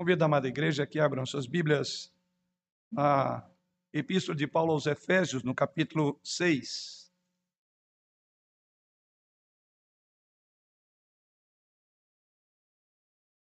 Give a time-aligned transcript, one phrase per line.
[0.00, 2.10] Convido a amada igreja que abram suas Bíblias
[2.90, 3.46] na
[3.92, 7.12] Epístola de Paulo aos Efésios, no capítulo 6.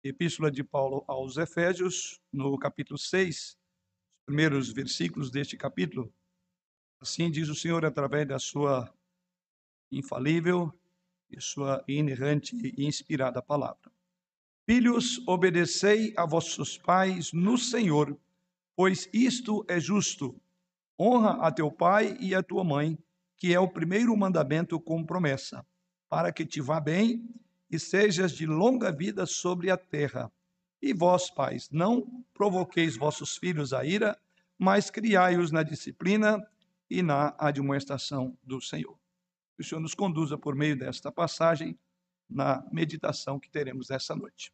[0.03, 3.59] Epístola de Paulo aos Efésios, no capítulo 6, os
[4.25, 6.11] primeiros versículos deste capítulo.
[7.03, 8.91] Assim diz o Senhor através da sua
[9.93, 10.73] infalível
[11.29, 13.96] e sua inerrante e inspirada palavra.
[14.69, 18.19] Filhos, obedecei a vossos pais no Senhor,
[18.75, 20.35] pois isto é justo.
[20.99, 22.99] Honra a teu pai e a tua mãe,
[23.37, 25.65] que é o primeiro mandamento com promessa,
[26.09, 27.25] para que te vá bem
[27.71, 30.33] e sejas de longa vida sobre a terra.
[30.83, 34.19] E vós, pais, não provoqueis vossos filhos a ira,
[34.59, 36.45] mas criai-os na disciplina
[36.91, 38.99] e na admoestação do Senhor.
[39.55, 41.79] Que o Senhor nos conduza por meio desta passagem
[42.29, 44.53] na meditação que teremos essa noite.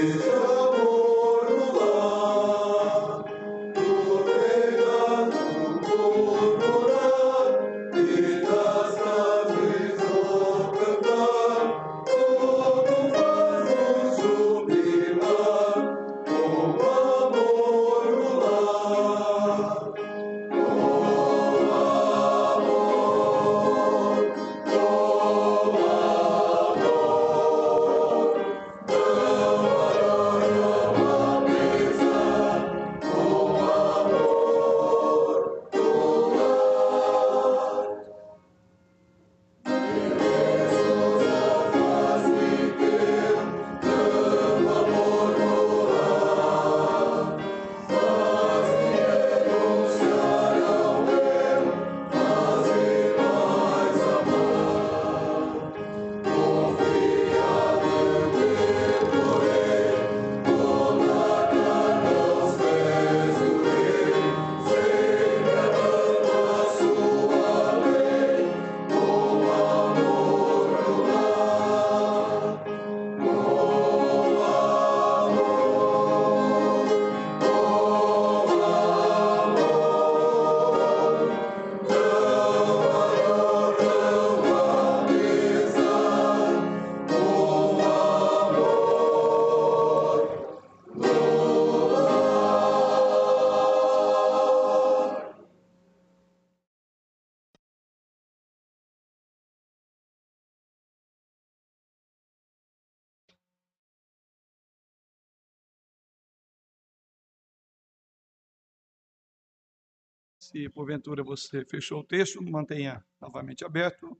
[0.00, 0.27] Jesus.
[110.50, 114.18] Se porventura você fechou o texto, mantenha novamente aberto.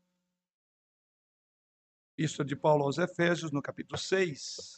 [2.19, 4.77] Isso de Paulo aos Efésios, no capítulo 6.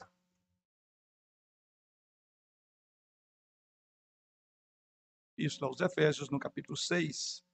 [5.37, 7.45] Isso aos Efésios, no capítulo 6.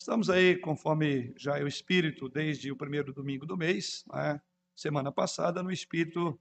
[0.00, 4.40] Estamos aí, conforme já é o espírito, desde o primeiro domingo do mês, né?
[4.74, 6.40] semana passada, no espírito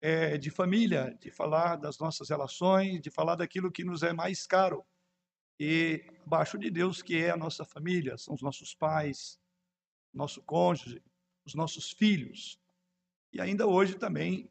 [0.00, 4.46] é, de família, de falar das nossas relações, de falar daquilo que nos é mais
[4.46, 4.86] caro.
[5.58, 9.38] E abaixo de Deus, que é a nossa família, são os nossos pais,
[10.12, 11.02] nosso cônjuge,
[11.44, 12.58] os nossos filhos.
[13.32, 14.50] E ainda hoje também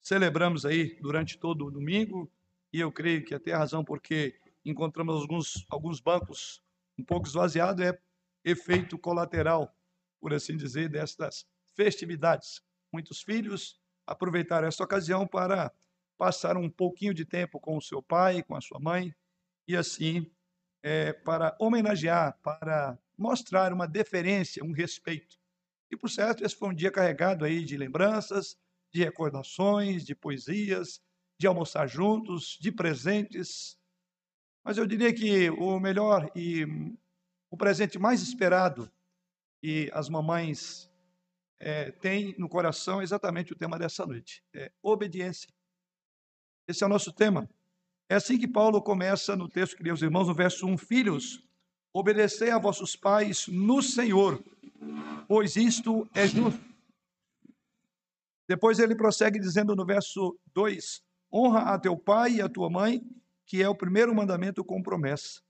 [0.00, 2.30] celebramos aí durante todo o domingo,
[2.72, 6.62] e eu creio que até a razão porque encontramos alguns, alguns bancos
[6.98, 7.98] um pouco esvaziados é
[8.44, 9.74] efeito colateral,
[10.20, 12.60] por assim dizer, destas festividades.
[12.92, 15.72] Muitos filhos aproveitaram essa ocasião para
[16.18, 19.14] passar um pouquinho de tempo com o seu pai, com a sua mãe,
[19.66, 20.30] e assim,
[20.82, 25.38] é, para homenagear, para mostrar uma deferência, um respeito.
[25.90, 28.58] E, por certo, esse foi um dia carregado aí de lembranças,
[28.92, 31.00] de recordações, de poesias,
[31.38, 33.78] de almoçar juntos, de presentes.
[34.64, 36.64] Mas eu diria que o melhor e
[37.50, 38.90] o presente mais esperado
[39.62, 40.90] e as mamães
[41.60, 45.48] é, têm no coração é exatamente o tema dessa noite: é obediência.
[46.66, 47.48] Esse é o nosso tema.
[48.12, 51.42] É assim que Paulo começa no texto que os irmãos, no verso 1, Filhos,
[51.94, 54.44] obedecei a vossos pais no Senhor,
[55.26, 56.62] pois isto é justo.
[58.46, 63.02] Depois ele prossegue dizendo no verso 2: Honra a teu pai e a tua mãe,
[63.46, 65.40] que é o primeiro mandamento com promessa.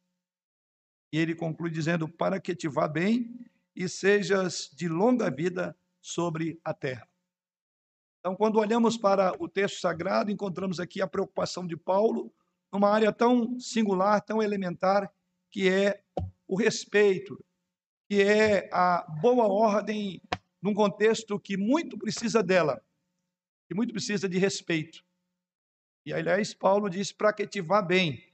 [1.13, 3.45] E ele conclui dizendo: Para que te vá bem
[3.75, 7.09] e sejas de longa vida sobre a terra.
[8.21, 12.33] Então, quando olhamos para o texto sagrado, encontramos aqui a preocupação de Paulo
[12.73, 15.13] numa área tão singular, tão elementar,
[15.51, 16.03] que é
[16.49, 17.39] o respeito,
[18.09, 20.23] que é a boa ordem
[20.61, 22.83] num contexto que muito precisa dela,
[23.69, 25.05] que muito precisa de respeito.
[26.07, 28.33] E aliás, Paulo diz para que te vá bem.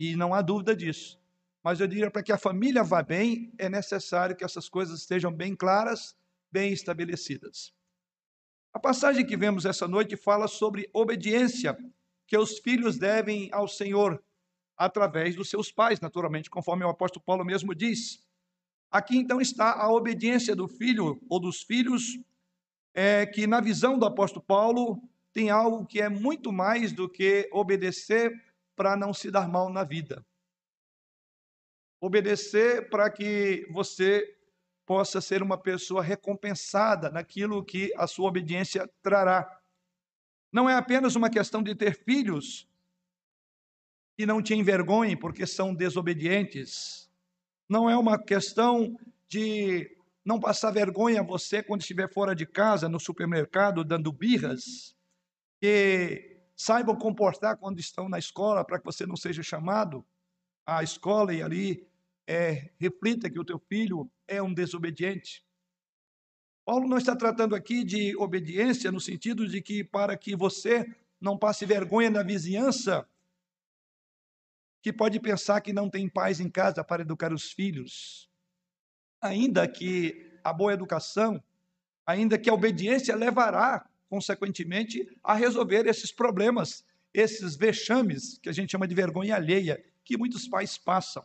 [0.00, 1.20] E não há dúvida disso.
[1.62, 5.32] Mas eu diria para que a família vá bem, é necessário que essas coisas estejam
[5.32, 6.16] bem claras,
[6.50, 7.74] bem estabelecidas.
[8.72, 11.76] A passagem que vemos essa noite fala sobre obediência
[12.26, 14.22] que os filhos devem ao Senhor
[14.76, 18.24] através dos seus pais, naturalmente, conforme o apóstolo Paulo mesmo diz.
[18.90, 22.18] Aqui então está a obediência do filho ou dos filhos,
[22.94, 25.00] é, que na visão do apóstolo Paulo
[25.32, 28.32] tem algo que é muito mais do que obedecer
[28.74, 30.24] para não se dar mal na vida.
[32.00, 34.36] Obedecer para que você
[34.86, 39.60] possa ser uma pessoa recompensada naquilo que a sua obediência trará.
[40.56, 42.66] Não é apenas uma questão de ter filhos
[44.16, 47.06] que não te envergonhem porque são desobedientes
[47.68, 49.90] não é uma questão de
[50.24, 54.96] não passar vergonha a você quando estiver fora de casa, no supermercado, dando birras,
[55.60, 60.02] que saibam comportar quando estão na escola, para que você não seja chamado
[60.64, 61.86] à escola e ali
[62.26, 65.45] é, reflita que o teu filho é um desobediente.
[66.66, 70.84] Paulo não está tratando aqui de obediência no sentido de que para que você
[71.20, 73.08] não passe vergonha na vizinhança,
[74.82, 78.28] que pode pensar que não tem pais em casa para educar os filhos.
[79.20, 81.40] Ainda que a boa educação,
[82.04, 88.72] ainda que a obediência levará, consequentemente, a resolver esses problemas, esses vexames, que a gente
[88.72, 91.24] chama de vergonha alheia, que muitos pais passam.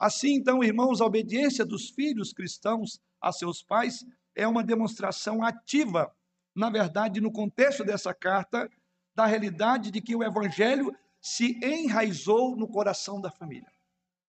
[0.00, 4.04] Assim, então, irmãos, a obediência dos filhos cristãos a seus pais
[4.38, 6.14] é uma demonstração ativa,
[6.54, 8.70] na verdade, no contexto dessa carta,
[9.12, 13.70] da realidade de que o evangelho se enraizou no coração da família.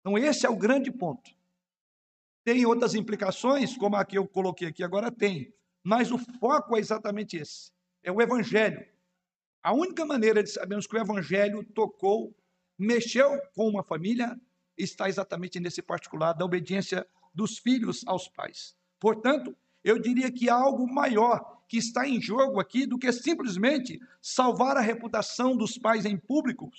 [0.01, 1.31] Então, esse é o grande ponto.
[2.45, 5.55] Tem outras implicações, como a que eu coloquei aqui agora, tem.
[5.85, 7.71] Mas o foco é exatamente esse:
[8.03, 8.85] é o Evangelho.
[9.63, 12.35] A única maneira de sabermos que o Evangelho tocou,
[12.77, 14.37] mexeu com uma família,
[14.77, 18.75] está exatamente nesse particular da obediência dos filhos aos pais.
[18.99, 24.01] Portanto, eu diria que há algo maior que está em jogo aqui do que simplesmente
[24.21, 26.71] salvar a reputação dos pais em público,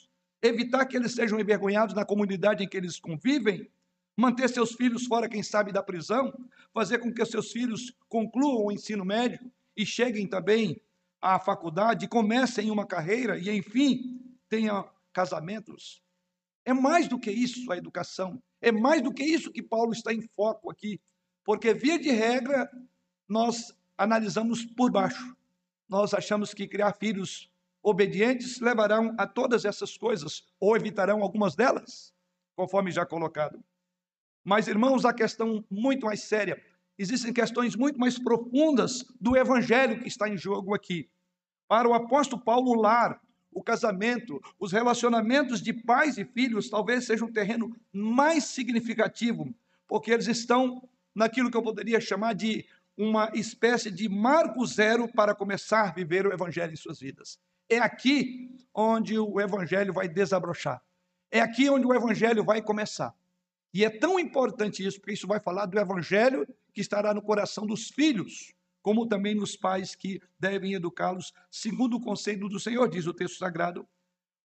[0.42, 3.70] evitar que eles sejam envergonhados na comunidade em que eles convivem,
[4.16, 6.32] manter seus filhos fora, quem sabe, da prisão,
[6.74, 9.40] fazer com que seus filhos concluam o ensino médio
[9.76, 10.80] e cheguem também
[11.22, 16.04] à faculdade, comecem uma carreira e, enfim, tenham casamentos.
[16.66, 18.42] É mais do que isso a educação.
[18.62, 21.00] É mais do que isso que Paulo está em foco aqui.
[21.44, 22.70] Porque, via de regra,
[23.28, 25.36] nós analisamos por baixo.
[25.88, 27.50] Nós achamos que criar filhos
[27.82, 32.14] obedientes levarão a todas essas coisas, ou evitarão algumas delas,
[32.56, 33.62] conforme já colocado.
[34.44, 36.62] Mas, irmãos, a questão muito mais séria.
[36.98, 41.10] Existem questões muito mais profundas do evangelho que está em jogo aqui.
[41.68, 47.06] Para o apóstolo Paulo, o lar, o casamento, os relacionamentos de pais e filhos talvez
[47.06, 49.54] seja um terreno mais significativo,
[49.88, 52.66] porque eles estão naquilo que eu poderia chamar de
[52.98, 57.40] uma espécie de marco zero para começar a viver o evangelho em suas vidas.
[57.70, 60.82] É aqui onde o evangelho vai desabrochar.
[61.32, 63.16] É aqui onde o evangelho vai começar.
[63.74, 67.66] E é tão importante isso, porque isso vai falar do evangelho que estará no coração
[67.66, 73.08] dos filhos, como também nos pais que devem educá-los segundo o conselho do Senhor, diz
[73.08, 73.88] o texto sagrado.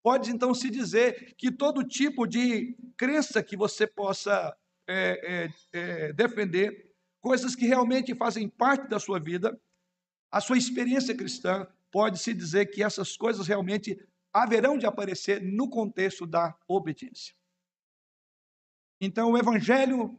[0.01, 4.55] Pode então se dizer que todo tipo de crença que você possa
[4.87, 6.88] é, é, é, defender,
[7.21, 9.59] coisas que realmente fazem parte da sua vida,
[10.31, 13.97] a sua experiência cristã, pode-se dizer que essas coisas realmente
[14.31, 17.35] haverão de aparecer no contexto da obediência.
[19.01, 20.17] Então, o evangelho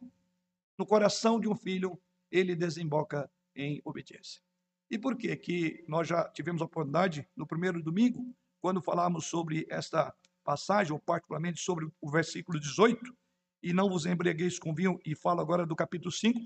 [0.77, 4.41] no coração de um filho, ele desemboca em obediência.
[4.89, 9.65] E por que que nós já tivemos a oportunidade no primeiro domingo, quando falamos sobre
[9.69, 13.15] esta passagem, ou particularmente sobre o versículo 18,
[13.61, 16.39] e não vos embriagueis com vinho, e falo agora do capítulo 5,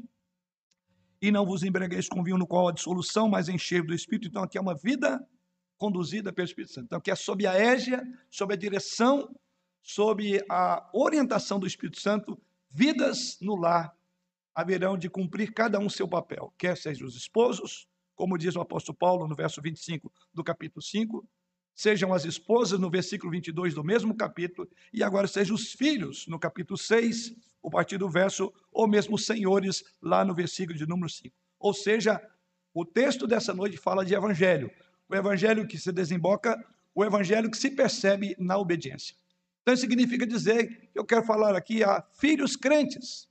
[1.25, 4.27] e não vos embriagueis com vinho no qual há dissolução, mas encher do Espírito.
[4.27, 5.27] Então, aqui é uma vida
[5.75, 6.86] conduzida pelo Espírito Santo.
[6.86, 9.36] Então, aqui é sob a égia, sob a direção,
[9.82, 12.39] sob a orientação do Espírito Santo,
[12.70, 13.91] vidas no lar
[14.53, 18.98] haverão de cumprir cada um seu papel, quer sejam os esposos, como diz o apóstolo
[18.98, 21.27] Paulo no verso 25 do capítulo 5,
[21.75, 26.39] sejam as esposas no versículo 22 do mesmo capítulo, e agora sejam os filhos no
[26.39, 31.36] capítulo 6, o partir do verso, ou mesmo senhores lá no versículo de número 5.
[31.60, 32.22] Ou seja,
[32.74, 34.72] o texto dessa noite fala de evangelho,
[35.10, 36.58] o evangelho que se desemboca,
[36.94, 39.15] o evangelho que se percebe na obediência.
[39.62, 43.27] Então, significa dizer que eu quero falar aqui a filhos crentes,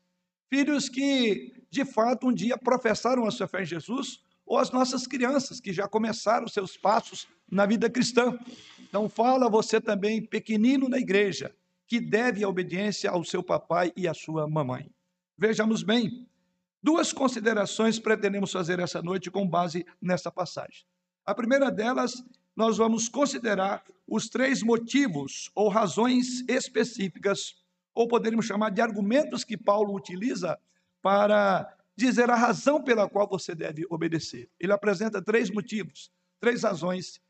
[0.51, 4.23] filhos que de fato um dia professaram a sua fé em Jesus,
[4.55, 8.39] ou as nossas crianças que já começaram seus passos na vida cristã.
[8.79, 11.53] Então, fala você também, pequenino na igreja,
[11.89, 14.89] que deve a obediência ao seu papai e à sua mamãe.
[15.37, 16.25] Vejamos bem,
[16.81, 20.85] duas considerações pretendemos fazer essa noite com base nessa passagem.
[21.27, 22.23] A primeira delas,
[22.55, 27.57] nós vamos considerar os três motivos ou razões específicas
[27.93, 30.57] ou poderíamos chamar de argumentos que Paulo utiliza
[31.03, 34.51] para dizer a razão pela qual você deve obedecer.
[34.59, 36.11] Ele apresenta três motivos,
[36.41, 37.21] três razões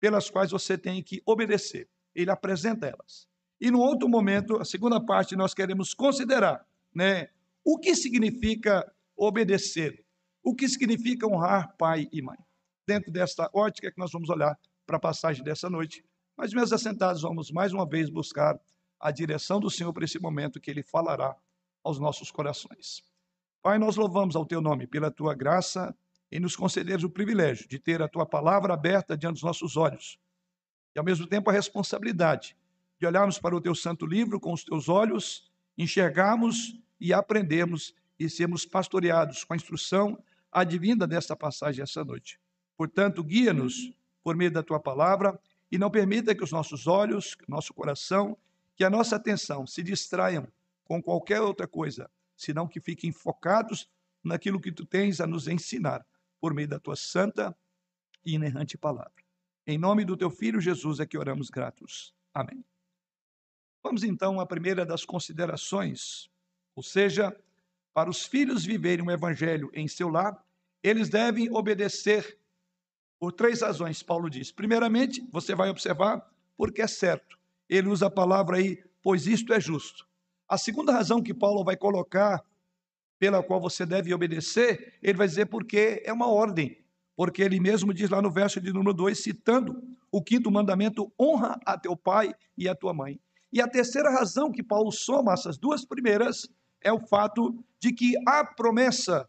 [0.00, 1.88] pelas quais você tem que obedecer.
[2.14, 3.28] Ele apresenta elas.
[3.60, 7.28] E no outro momento, a segunda parte, nós queremos considerar, né,
[7.64, 10.04] o que significa obedecer,
[10.42, 12.38] o que significa honrar pai e mãe.
[12.86, 16.04] Dentro desta ótica que nós vamos olhar para a passagem dessa noite.
[16.36, 18.58] Mas, meus assentados, vamos mais uma vez buscar
[18.98, 21.36] a direção do Senhor para esse momento que Ele falará
[21.84, 23.02] aos nossos corações.
[23.62, 25.94] Pai, nós louvamos ao Teu nome pela Tua graça
[26.32, 30.18] e nos concederes o privilégio de ter a Tua palavra aberta diante dos nossos olhos
[30.92, 32.56] e, ao mesmo tempo, a responsabilidade
[32.98, 38.28] de olharmos para o Teu santo livro com os Teus olhos, enxergarmos e aprendermos e
[38.28, 42.40] sermos pastoreados com a instrução advinda desta passagem essa noite.
[42.76, 43.92] Portanto, guia-nos
[44.24, 45.38] por meio da Tua palavra
[45.70, 48.36] e não permita que os nossos olhos, nosso coração
[48.74, 50.48] que a nossa atenção se distraiam
[50.84, 52.10] com qualquer outra coisa,
[52.42, 53.88] senão que fiquem focados
[54.22, 56.06] naquilo que tu tens a nos ensinar
[56.40, 57.56] por meio da tua santa
[58.24, 59.12] e inerrante palavra.
[59.66, 62.14] Em nome do teu filho Jesus é que oramos gratos.
[62.34, 62.64] Amém.
[63.82, 66.30] Vamos então à primeira das considerações,
[66.74, 67.36] ou seja,
[67.92, 70.44] para os filhos viverem o evangelho em seu lar,
[70.82, 72.38] eles devem obedecer
[73.18, 74.50] por três razões, Paulo diz.
[74.50, 79.60] Primeiramente, você vai observar porque é certo ele usa a palavra aí, pois isto é
[79.60, 80.06] justo.
[80.48, 82.44] A segunda razão que Paulo vai colocar,
[83.18, 86.82] pela qual você deve obedecer, ele vai dizer porque é uma ordem.
[87.14, 89.80] Porque ele mesmo diz lá no verso de número 2, citando
[90.10, 93.20] o quinto mandamento: honra a teu pai e a tua mãe.
[93.52, 96.48] E a terceira razão que Paulo soma essas duas primeiras
[96.82, 99.28] é o fato de que a promessa,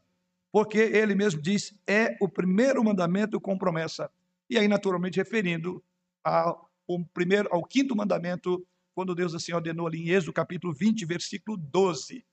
[0.51, 4.09] porque ele mesmo diz, é o primeiro mandamento com promessa.
[4.49, 5.83] E aí, naturalmente, referindo
[6.23, 6.69] ao
[7.13, 12.25] primeiro, ao quinto mandamento, quando Deus assim ordenou ali em Êxodo capítulo 20, versículo 12.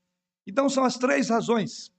[0.47, 1.93] Então são as três razões.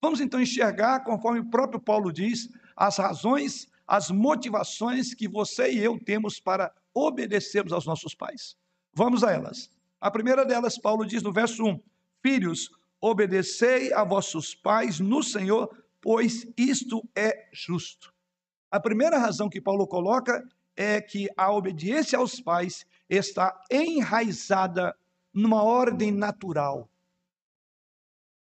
[0.00, 5.78] Vamos então enxergar, conforme o próprio Paulo diz, as razões, as motivações que você e
[5.78, 8.56] eu temos para obedecermos aos nossos pais.
[8.92, 9.70] Vamos a elas.
[10.00, 11.80] A primeira delas, Paulo diz no verso 1:
[12.22, 12.70] Filhos,
[13.00, 18.12] obedecei a vossos pais no Senhor, pois isto é justo.
[18.70, 20.46] A primeira razão que Paulo coloca
[20.76, 24.96] é que a obediência aos pais está enraizada
[25.32, 26.88] numa ordem natural.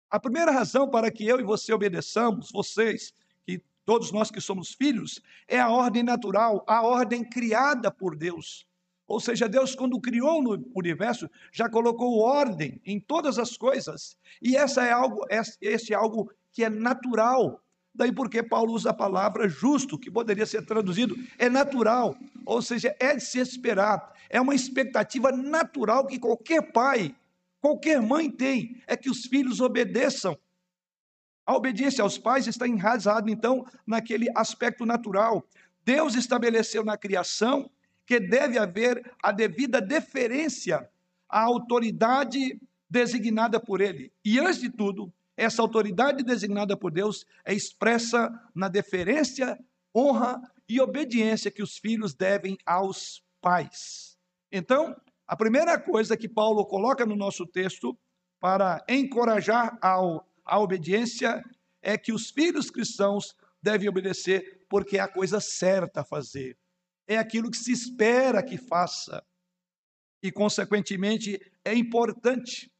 [0.10, 3.14] A primeira razão para que eu e você obedeçamos, vocês,
[3.46, 8.66] que todos nós que somos filhos, é a ordem natural, a ordem criada por Deus.
[9.08, 14.18] Ou seja, Deus, quando criou no universo, já colocou ordem em todas as coisas.
[14.42, 15.26] E essa é algo,
[15.62, 17.62] esse é algo que é natural.
[17.96, 22.18] Daí porque Paulo usa a palavra justo, que poderia ser traduzido, é natural.
[22.46, 24.14] Ou seja, é de se esperar.
[24.30, 27.16] É uma expectativa natural que qualquer pai,
[27.62, 30.38] qualquer mãe tem, é que os filhos obedeçam.
[31.46, 35.48] A obediência aos pais está enraizada, então, naquele aspecto natural.
[35.86, 37.70] Deus estabeleceu na criação
[38.06, 40.90] que deve haver a devida deferência
[41.30, 42.60] à autoridade
[42.90, 44.12] designada por ele.
[44.24, 49.58] E, antes de tudo, essa autoridade designada por Deus é expressa na deferência,
[49.96, 54.18] honra e obediência que os filhos devem aos pais.
[54.52, 54.96] Então,
[55.28, 57.98] a primeira coisa que Paulo coloca no nosso texto
[58.40, 61.44] para encorajar ao, a obediência
[61.82, 66.58] é que os filhos cristãos devem obedecer porque é a coisa certa a fazer
[67.08, 69.24] é aquilo que se espera que faça.
[70.22, 72.72] E, consequentemente, é importante,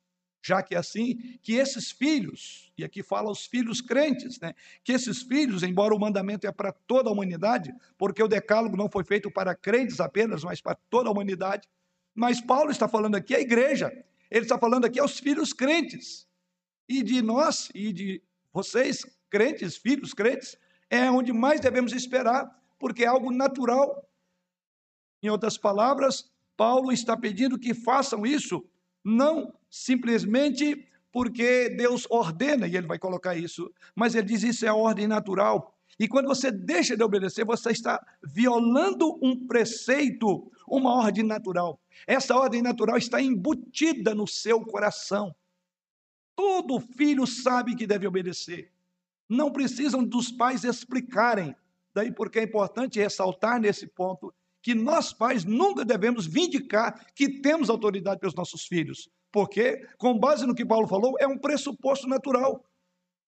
[0.46, 4.54] já que é assim, que esses filhos, e aqui fala os filhos crentes, né?
[4.84, 8.88] que esses filhos, embora o mandamento é para toda a humanidade, porque o decálogo não
[8.88, 11.68] foi feito para crentes apenas, mas para toda a humanidade,
[12.14, 13.92] mas Paulo está falando aqui à igreja,
[14.30, 16.28] ele está falando aqui aos filhos crentes,
[16.88, 18.22] e de nós, e de
[18.54, 20.56] vocês, crentes, filhos crentes,
[20.92, 24.08] é onde mais devemos esperar, porque é algo natural
[25.24, 28.64] em outras palavras, Paulo está pedindo que façam isso,
[29.04, 34.70] não simplesmente porque Deus ordena, e ele vai colocar isso, mas ele diz isso é
[34.70, 35.76] a ordem natural.
[36.00, 41.80] E quando você deixa de obedecer, você está violando um preceito, uma ordem natural.
[42.08, 45.36] Essa ordem natural está embutida no seu coração.
[46.36, 48.72] Todo filho sabe que deve obedecer.
[49.28, 51.54] Não precisam dos pais explicarem.
[51.94, 57.70] Daí porque é importante ressaltar nesse ponto que nós pais nunca devemos vindicar que temos
[57.70, 62.64] autoridade pelos nossos filhos, porque, com base no que Paulo falou, é um pressuposto natural.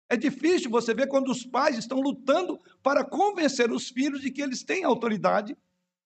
[0.08, 4.40] É difícil você ver quando os pais estão lutando para convencer os filhos de que
[4.40, 5.58] eles têm autoridade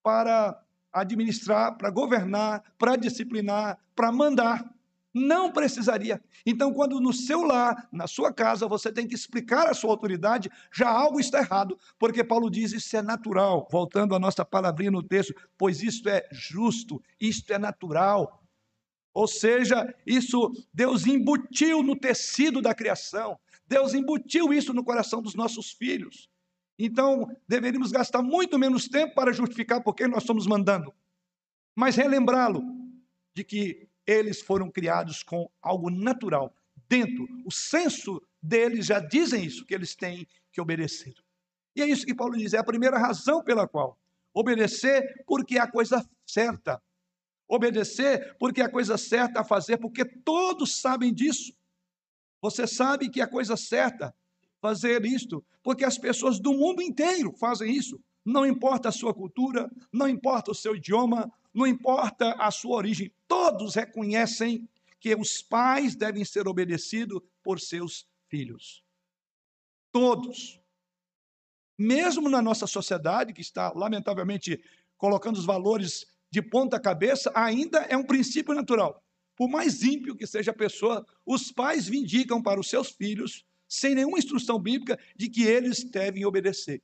[0.02, 0.58] para
[0.90, 4.64] administrar, para governar, para disciplinar, para mandar.
[5.12, 6.22] Não precisaria.
[6.46, 10.50] Então, quando no seu lar, na sua casa, você tem que explicar a sua autoridade,
[10.72, 13.68] já algo está errado, porque Paulo diz isso é natural.
[13.70, 18.41] Voltando à nossa palavrinha no texto, pois isto é justo, isto é natural.
[19.14, 25.34] Ou seja, isso Deus embutiu no tecido da criação, Deus embutiu isso no coração dos
[25.34, 26.28] nossos filhos.
[26.78, 30.92] Então, deveríamos gastar muito menos tempo para justificar por que nós estamos mandando,
[31.76, 32.62] mas relembrá-lo
[33.34, 36.54] de que eles foram criados com algo natural.
[36.88, 41.14] Dentro, o senso deles já dizem isso, que eles têm que obedecer.
[41.74, 43.98] E é isso que Paulo diz, é a primeira razão pela qual.
[44.34, 46.82] Obedecer porque é a coisa certa.
[47.52, 51.52] Obedecer porque é a coisa certa a fazer, porque todos sabem disso.
[52.40, 54.16] Você sabe que é a coisa certa
[54.58, 58.00] fazer isto, porque as pessoas do mundo inteiro fazem isso.
[58.24, 63.12] Não importa a sua cultura, não importa o seu idioma, não importa a sua origem,
[63.28, 64.66] todos reconhecem
[64.98, 68.82] que os pais devem ser obedecidos por seus filhos.
[69.92, 70.58] Todos.
[71.76, 74.64] Mesmo na nossa sociedade, que está, lamentavelmente,
[74.96, 79.04] colocando os valores de ponta cabeça, ainda é um princípio natural.
[79.36, 83.94] Por mais ímpio que seja a pessoa, os pais vindicam para os seus filhos, sem
[83.94, 86.82] nenhuma instrução bíblica, de que eles devem obedecer.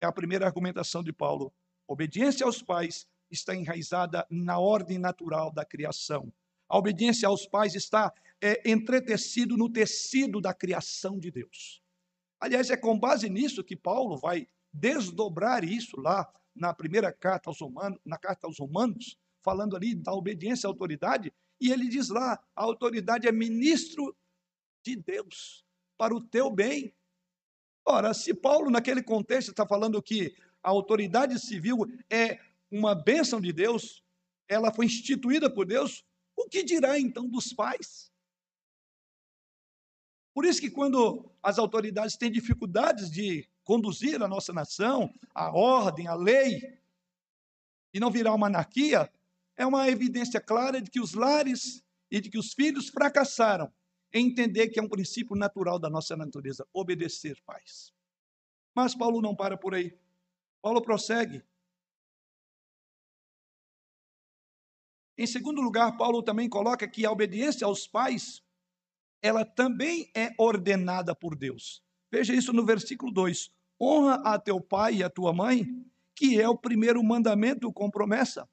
[0.00, 1.52] É a primeira argumentação de Paulo.
[1.86, 6.32] Obediência aos pais está enraizada na ordem natural da criação.
[6.66, 11.82] A obediência aos pais está é, entretecido no tecido da criação de Deus.
[12.40, 17.60] Aliás, é com base nisso que Paulo vai desdobrar isso lá na primeira carta aos
[17.60, 22.42] Romanos, na carta aos Romanos, falando ali da obediência à autoridade, e ele diz lá:
[22.54, 24.16] a autoridade é ministro
[24.84, 25.64] de Deus
[25.96, 26.94] para o teu bem.
[27.84, 33.52] Ora, se Paulo, naquele contexto, está falando que a autoridade civil é uma bênção de
[33.52, 34.02] Deus,
[34.48, 36.04] ela foi instituída por Deus,
[36.36, 38.10] o que dirá então dos pais?
[40.34, 46.06] Por isso que quando as autoridades têm dificuldades de conduzir a nossa nação, a ordem,
[46.06, 46.78] a lei,
[47.92, 49.12] e não virar uma anarquia,
[49.56, 53.72] é uma evidência clara de que os lares e de que os filhos fracassaram
[54.12, 57.92] em entender que é um princípio natural da nossa natureza, obedecer pais.
[58.74, 59.96] Mas Paulo não para por aí.
[60.60, 61.42] Paulo prossegue
[65.16, 68.42] Em segundo lugar, Paulo também coloca que a obediência aos pais,
[69.20, 71.82] ela também é ordenada por Deus.
[72.12, 75.66] Veja isso no versículo 2: honra a teu pai e a tua mãe,
[76.14, 78.46] que é o primeiro mandamento com promessa.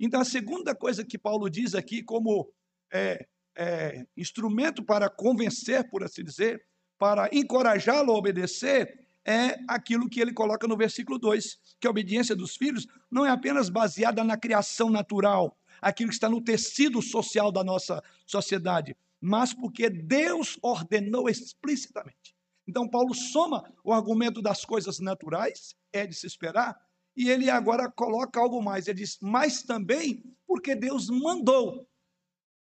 [0.00, 2.52] Então, a segunda coisa que Paulo diz aqui, como
[2.92, 3.24] é,
[3.56, 6.60] é, instrumento para convencer, por assim dizer,
[6.98, 12.34] para encorajá-lo a obedecer, é aquilo que ele coloca no versículo 2, que a obediência
[12.34, 17.52] dos filhos não é apenas baseada na criação natural, aquilo que está no tecido social
[17.52, 22.33] da nossa sociedade, mas porque Deus ordenou explicitamente.
[22.66, 26.76] Então, Paulo soma o argumento das coisas naturais, é de se esperar,
[27.16, 28.88] e ele agora coloca algo mais.
[28.88, 31.86] Ele diz, mas também porque Deus mandou.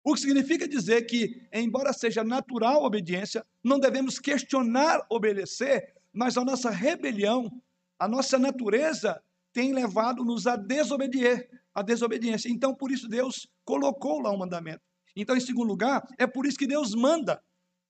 [0.05, 6.37] O que significa dizer que, embora seja natural a obediência, não devemos questionar obedecer, mas
[6.37, 7.51] a nossa rebelião,
[7.99, 9.23] a nossa natureza
[9.53, 12.49] tem levado-nos a desobedecer, a desobediência.
[12.49, 14.83] Então, por isso Deus colocou lá um mandamento.
[15.17, 17.43] Então, em segundo lugar, é por isso que Deus manda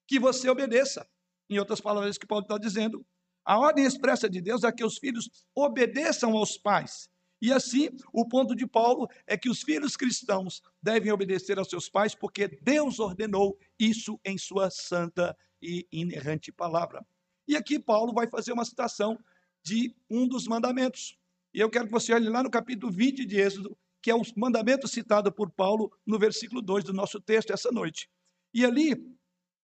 [0.07, 1.07] que você obedeça.
[1.49, 3.05] Em outras palavras, que Paulo está dizendo,
[3.45, 7.09] a ordem expressa de Deus é que os filhos obedeçam aos pais.
[7.41, 11.89] E assim, o ponto de Paulo é que os filhos cristãos devem obedecer aos seus
[11.89, 17.07] pais, porque Deus ordenou isso em sua santa e inerrante palavra.
[17.47, 19.19] E aqui Paulo vai fazer uma citação
[19.65, 21.17] de um dos mandamentos.
[21.55, 24.23] E eu quero que você olhe lá no capítulo 20 de Êxodo, que é o
[24.37, 28.09] mandamento citado por Paulo no versículo 2 do nosso texto essa noite.
[28.53, 28.95] E ali,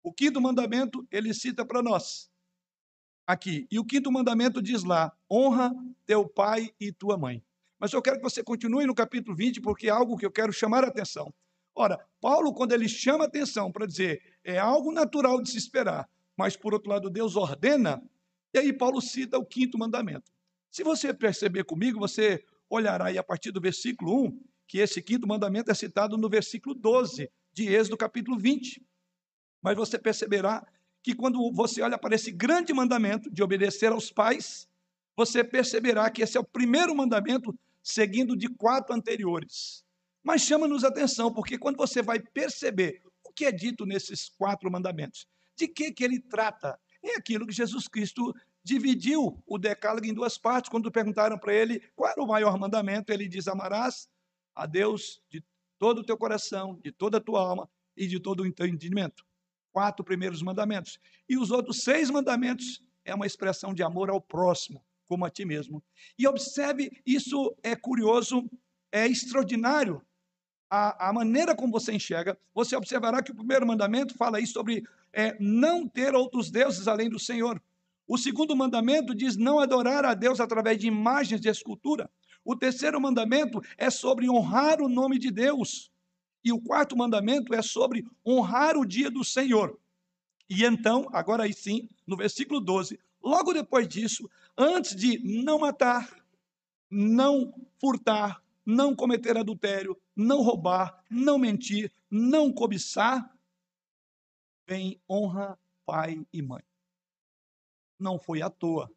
[0.02, 2.30] o quinto mandamento, ele cita para nós
[3.26, 3.66] aqui.
[3.70, 5.72] E o quinto mandamento diz lá: honra
[6.04, 7.42] teu pai e tua mãe.
[7.78, 10.52] Mas eu quero que você continue no capítulo 20, porque é algo que eu quero
[10.52, 11.32] chamar a atenção.
[11.74, 16.08] Ora, Paulo, quando ele chama a atenção para dizer é algo natural de se esperar,
[16.36, 18.02] mas por outro lado Deus ordena,
[18.52, 20.30] e aí Paulo cita o quinto mandamento.
[20.70, 25.26] Se você perceber comigo, você olhará aí a partir do versículo 1, que esse quinto
[25.26, 28.84] mandamento é citado no versículo 12 de Êxodo capítulo 20.
[29.62, 30.66] Mas você perceberá
[31.02, 34.68] que quando você olha para esse grande mandamento de obedecer aos pais,
[35.16, 39.84] você perceberá que esse é o primeiro mandamento seguindo de quatro anteriores.
[40.22, 45.26] Mas chama-nos atenção, porque quando você vai perceber o que é dito nesses quatro mandamentos,
[45.56, 46.78] de que, que ele trata?
[47.02, 50.70] É aquilo que Jesus Cristo dividiu o decálogo em duas partes.
[50.70, 54.08] Quando perguntaram para ele qual era o maior mandamento, ele diz: Amarás
[54.54, 55.44] a Deus de
[55.78, 59.24] todo o teu coração, de toda a tua alma e de todo o teu entendimento
[59.72, 60.98] quatro primeiros mandamentos.
[61.28, 65.44] E os outros seis mandamentos é uma expressão de amor ao próximo, como a ti
[65.44, 65.82] mesmo.
[66.18, 68.48] E observe, isso é curioso,
[68.90, 70.02] é extraordinário.
[70.70, 74.84] A, a maneira como você enxerga, você observará que o primeiro mandamento fala aí sobre
[75.12, 77.60] é, não ter outros deuses além do Senhor.
[78.06, 82.10] O segundo mandamento diz não adorar a Deus através de imagens de escultura.
[82.44, 85.91] O terceiro mandamento é sobre honrar o nome de Deus.
[86.44, 89.78] E o quarto mandamento é sobre honrar o dia do Senhor.
[90.48, 96.14] E então, agora aí sim, no versículo 12, logo depois disso, antes de não matar,
[96.90, 103.34] não furtar, não cometer adultério, não roubar, não mentir, não cobiçar,
[104.66, 106.62] vem honra pai e mãe.
[107.98, 108.90] Não foi à toa.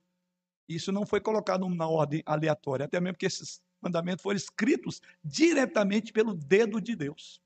[0.67, 6.11] Isso não foi colocado na ordem aleatória, até mesmo porque esses mandamentos foram escritos diretamente
[6.11, 7.41] pelo dedo de Deus.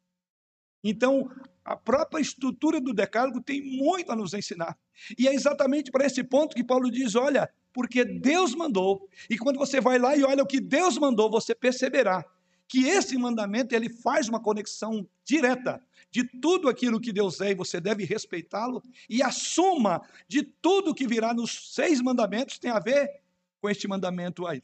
[0.84, 1.30] Então,
[1.64, 4.78] a própria estrutura do decálogo tem muito a nos ensinar.
[5.18, 9.08] E é exatamente para esse ponto que Paulo diz: olha, porque Deus mandou.
[9.30, 12.26] E quando você vai lá e olha o que Deus mandou, você perceberá
[12.68, 17.56] que esse mandamento ele faz uma conexão direta de tudo aquilo que Deus é e
[17.56, 22.80] você deve respeitá-lo, e a soma de tudo que virá nos seis mandamentos tem a
[22.80, 23.22] ver
[23.60, 24.62] com este mandamento aí,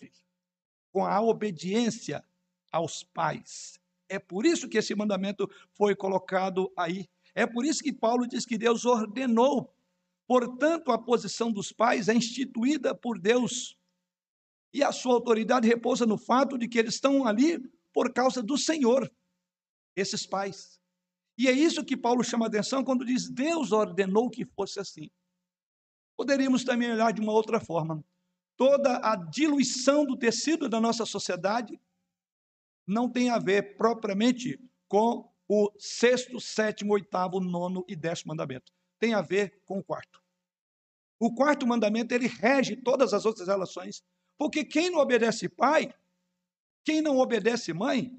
[0.96, 2.24] com a obediência
[2.72, 3.78] aos pais.
[4.08, 7.10] É por isso que esse mandamento foi colocado aí.
[7.34, 9.76] É por isso que Paulo diz que Deus ordenou.
[10.26, 13.78] Portanto, a posição dos pais é instituída por Deus.
[14.74, 17.60] E a sua autoridade repousa no fato de que eles estão ali
[17.92, 19.12] por causa do Senhor,
[19.98, 20.80] esses pais.
[21.38, 25.10] E é isso que Paulo chama atenção quando diz Deus ordenou que fosse assim.
[26.16, 28.02] Poderíamos também olhar de uma outra forma.
[28.58, 31.80] Toda a diluição do tecido da nossa sociedade
[32.88, 38.72] não tem a ver propriamente com o sexto, sétimo, oitavo, nono e décimo mandamento.
[39.00, 40.22] Tem a ver com o quarto.
[41.20, 44.04] O quarto mandamento ele rege todas as outras relações,
[44.38, 45.94] porque quem não obedece pai,
[46.84, 48.12] quem não obedece mãe,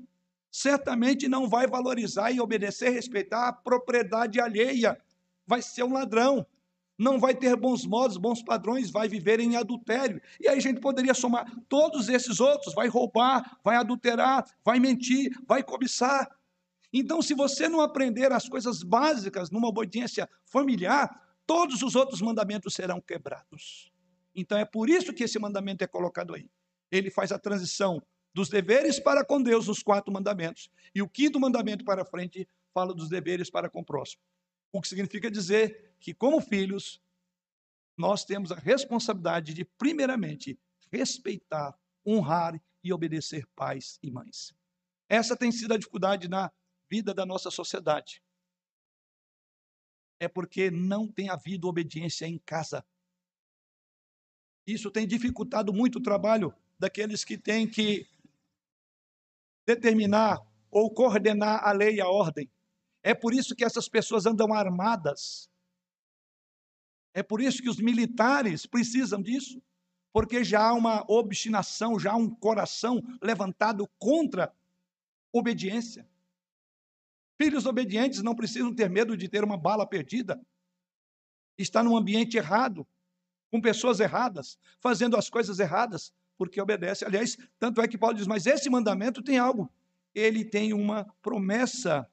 [0.51, 4.99] certamente não vai valorizar e obedecer, respeitar a propriedade alheia.
[5.47, 6.47] Vai ser um ladrão,
[6.99, 10.21] não vai ter bons modos, bons padrões, vai viver em adultério.
[10.41, 15.31] E aí a gente poderia somar todos esses outros: vai roubar, vai adulterar, vai mentir,
[15.47, 16.29] vai cobiçar.
[16.93, 21.11] Então, se você não aprender as coisas básicas numa obediência familiar,
[21.47, 23.93] todos os outros mandamentos serão quebrados.
[24.35, 26.49] Então, é por isso que esse mandamento é colocado aí.
[26.91, 30.71] Ele faz a transição dos deveres para com Deus nos quatro mandamentos.
[30.95, 34.23] E o quinto mandamento para frente fala dos deveres para com o próximo.
[34.77, 37.03] O que significa dizer que, como filhos,
[37.97, 40.59] nós temos a responsabilidade de, primeiramente,
[40.93, 41.75] respeitar,
[42.07, 44.55] honrar e obedecer pais e mães.
[45.09, 46.53] Essa tem sido a dificuldade na
[46.91, 48.23] vida da nossa sociedade.
[50.21, 52.85] É porque não tem havido obediência em casa.
[54.67, 58.07] Isso tem dificultado muito o trabalho daqueles que têm que
[59.65, 60.39] determinar
[60.71, 62.51] ou coordenar a lei e a ordem.
[63.07, 65.49] É por isso que essas pessoas andam armadas.
[67.15, 69.63] É por isso que os militares precisam disso,
[70.13, 74.53] porque já há uma obstinação, já há um coração levantado contra
[75.33, 76.05] obediência.
[77.41, 80.45] Filhos obedientes não precisam ter medo de ter uma bala perdida.
[81.57, 82.85] Está num ambiente errado,
[83.53, 87.05] com pessoas erradas, fazendo as coisas erradas, porque obedece.
[87.05, 89.73] Aliás, tanto é que Paulo diz: Mas esse mandamento tem algo.
[90.13, 92.11] Ele tem uma promessa.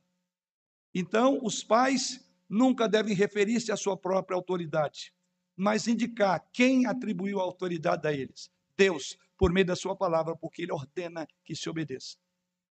[0.94, 5.14] Então, os pais nunca devem referir-se à sua própria autoridade,
[5.56, 8.52] mas indicar quem atribuiu a autoridade a eles.
[8.78, 12.18] Deus, por meio da sua palavra, porque ele ordena que se obedeça.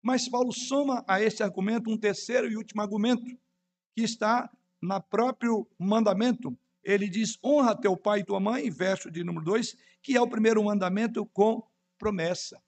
[0.01, 3.23] Mas Paulo soma a esse argumento um terceiro e último argumento,
[3.95, 4.49] que está
[4.81, 6.57] no próprio mandamento.
[6.83, 10.29] Ele diz: honra teu pai e tua mãe, verso de número 2, que é o
[10.29, 11.61] primeiro mandamento com
[11.99, 12.61] promessa.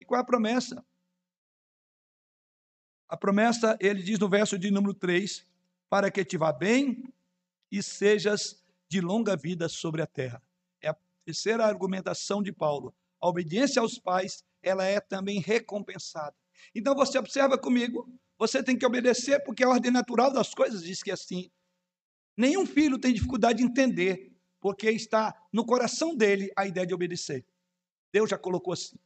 [0.00, 0.84] E qual é a promessa?
[3.08, 5.46] A promessa, ele diz no verso de número 3,
[5.88, 7.04] para que te vá bem
[7.72, 10.42] e sejas de longa vida sobre a terra.
[10.82, 12.94] É a terceira argumentação de Paulo.
[13.20, 16.36] A obediência aos pais, ela é também recompensada.
[16.74, 18.06] Então você observa comigo,
[18.38, 21.50] você tem que obedecer porque a ordem natural das coisas diz que é assim.
[22.36, 27.44] Nenhum filho tem dificuldade de entender, porque está no coração dele a ideia de obedecer.
[28.12, 28.98] Deus já colocou assim.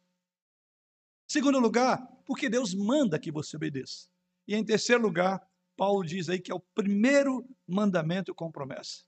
[1.33, 4.07] Segundo lugar, porque Deus manda que você obedeça.
[4.47, 5.40] E em terceiro lugar,
[5.75, 9.03] Paulo diz aí que é o primeiro mandamento com promessa.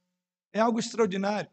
[0.51, 1.51] É algo extraordinário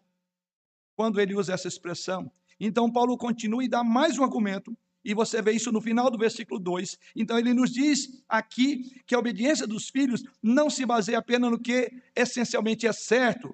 [0.96, 2.32] quando ele usa essa expressão.
[2.58, 6.18] Então, Paulo continua e dá mais um argumento e você vê isso no final do
[6.18, 6.98] versículo 2.
[7.18, 11.60] Então ele nos diz aqui que a obediência dos filhos não se baseia apenas no
[11.60, 13.54] que essencialmente é certo,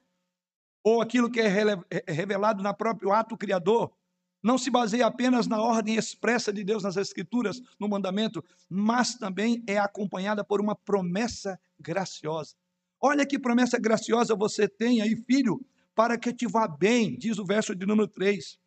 [0.83, 1.47] ou aquilo que é,
[1.89, 3.91] é revelado na próprio ato criador.
[4.41, 9.63] Não se baseia apenas na ordem expressa de Deus nas Escrituras, no mandamento, mas também
[9.67, 12.55] é acompanhada por uma promessa graciosa.
[12.99, 17.45] Olha que promessa graciosa você tem aí, filho, para que te vá bem, diz o
[17.45, 18.59] verso de número 3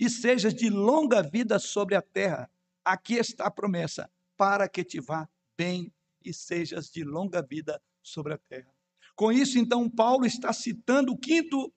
[0.00, 2.50] e sejas de longa vida sobre a terra.
[2.82, 5.92] Aqui está a promessa, para que te vá bem
[6.24, 8.72] e sejas de longa vida sobre a terra.
[9.14, 11.70] Com isso, então, Paulo está citando o quinto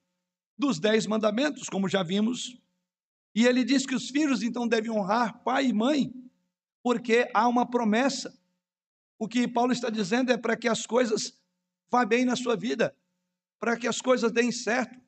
[0.58, 2.58] dos dez mandamentos, como já vimos,
[3.36, 6.14] e ele diz que os filhos, então, devem honrar pai e mãe,
[6.84, 8.38] porque há uma promessa.
[9.18, 11.34] O que Paulo está dizendo é para que as coisas
[11.90, 12.96] vá bem na sua vida,
[13.60, 15.00] para que as coisas deem certo,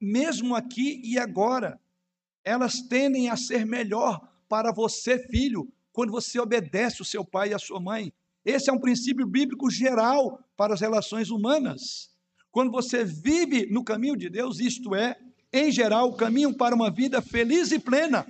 [0.00, 1.80] mesmo aqui e agora
[2.44, 7.54] elas tendem a ser melhor para você, filho, quando você obedece o seu pai e
[7.54, 8.12] a sua mãe.
[8.44, 12.10] Esse é um princípio bíblico geral para as relações humanas.
[12.50, 15.16] Quando você vive no caminho de Deus, isto é,
[15.52, 18.26] em geral, o caminho para uma vida feliz e plena.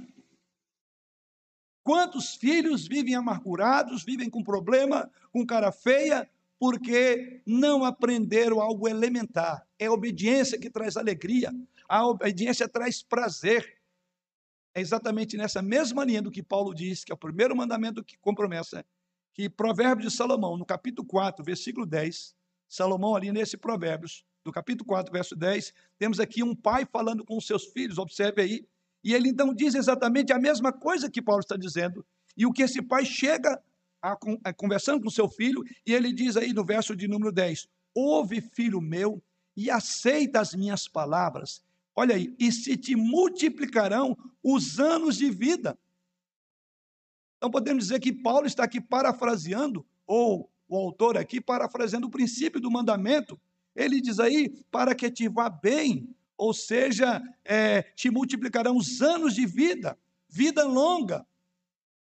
[1.84, 9.66] Quantos filhos vivem amargurados, vivem com problema, com cara feia, porque não aprenderam algo elementar?
[9.78, 11.52] É a obediência que traz alegria,
[11.88, 13.80] a obediência traz prazer.
[14.74, 18.16] É exatamente nessa mesma linha do que Paulo diz, que é o primeiro mandamento que
[18.18, 18.84] com promessa,
[19.34, 22.34] que Provérbios de Salomão, no capítulo 4, versículo 10,
[22.68, 27.36] Salomão ali nesse Provérbios, do capítulo 4, verso 10, temos aqui um pai falando com
[27.36, 28.66] os seus filhos, observe aí,
[29.04, 32.04] e ele então diz exatamente a mesma coisa que Paulo está dizendo,
[32.36, 33.60] e o que esse pai chega
[34.00, 37.68] a, a, conversando com seu filho, e ele diz aí no verso de número 10,
[37.94, 39.22] ouve filho meu,
[39.56, 41.62] e aceita as minhas palavras,
[41.94, 45.78] Olha aí, e se te multiplicarão os anos de vida.
[47.36, 52.60] Então podemos dizer que Paulo está aqui parafraseando, ou o autor aqui parafraseando o princípio
[52.60, 53.38] do mandamento.
[53.74, 59.34] Ele diz aí, para que te vá bem, ou seja, é, te multiplicarão os anos
[59.34, 61.26] de vida, vida longa,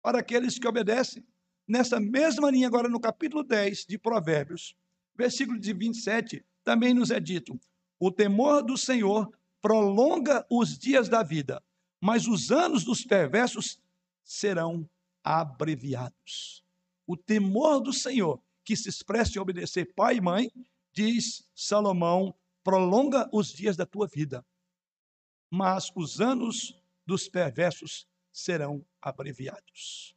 [0.03, 1.25] para aqueles que obedecem.
[1.67, 4.75] Nessa mesma linha, agora no capítulo 10 de Provérbios,
[5.15, 7.59] versículo de 27, também nos é dito:
[7.99, 11.63] o temor do Senhor prolonga os dias da vida,
[12.01, 13.79] mas os anos dos perversos
[14.25, 14.89] serão
[15.23, 16.65] abreviados.
[17.07, 20.49] o temor do Senhor, que se expressa em obedecer pai e mãe,
[21.01, 24.45] diz Salomão, prolonga os dias da tua vida,
[25.51, 30.15] mas os anos dos perversos serão abreviados.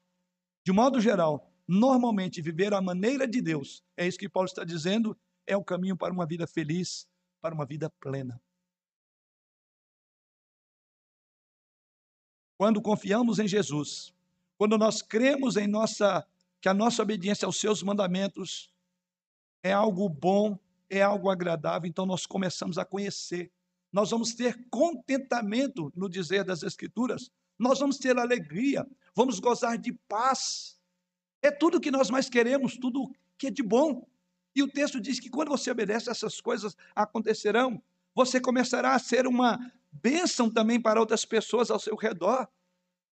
[0.65, 5.17] De modo geral, normalmente viver a maneira de Deus, é isso que Paulo está dizendo,
[5.47, 7.07] é o caminho para uma vida feliz,
[7.41, 8.41] para uma vida plena.
[12.57, 14.13] Quando confiamos em Jesus,
[14.57, 16.27] quando nós cremos em nossa
[16.61, 18.73] que a nossa obediência aos seus mandamentos
[19.61, 20.57] é algo bom,
[20.97, 23.51] é algo agradável, então nós começamos a conhecer.
[23.91, 29.93] Nós vamos ter contentamento no dizer das Escrituras, nós vamos ter alegria, vamos gozar de
[30.07, 30.79] paz.
[31.41, 34.07] É tudo que nós mais queremos, tudo que é de bom.
[34.55, 37.81] E o texto diz que quando você obedece, essas coisas acontecerão.
[38.15, 39.59] Você começará a ser uma
[39.91, 42.47] bênção também para outras pessoas ao seu redor.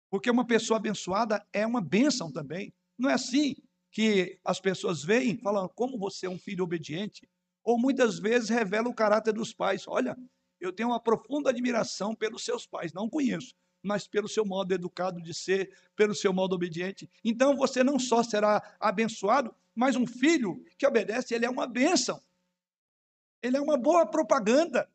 [0.09, 2.73] Porque uma pessoa abençoada é uma bênção também.
[2.97, 3.55] Não é assim
[3.91, 7.27] que as pessoas veem, falam como você é um filho obediente,
[7.65, 9.87] ou muitas vezes revela o caráter dos pais.
[9.87, 10.15] Olha,
[10.61, 15.19] eu tenho uma profunda admiração pelos seus pais, não conheço, mas pelo seu modo educado
[15.19, 17.09] de ser, pelo seu modo obediente.
[17.23, 22.21] Então você não só será abençoado, mas um filho que obedece, ele é uma bênção.
[23.41, 24.89] Ele é uma boa propaganda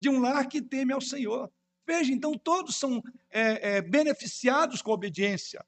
[0.00, 1.50] de um lar que teme ao Senhor.
[1.86, 5.64] Veja, então todos são é, é, beneficiados com a obediência.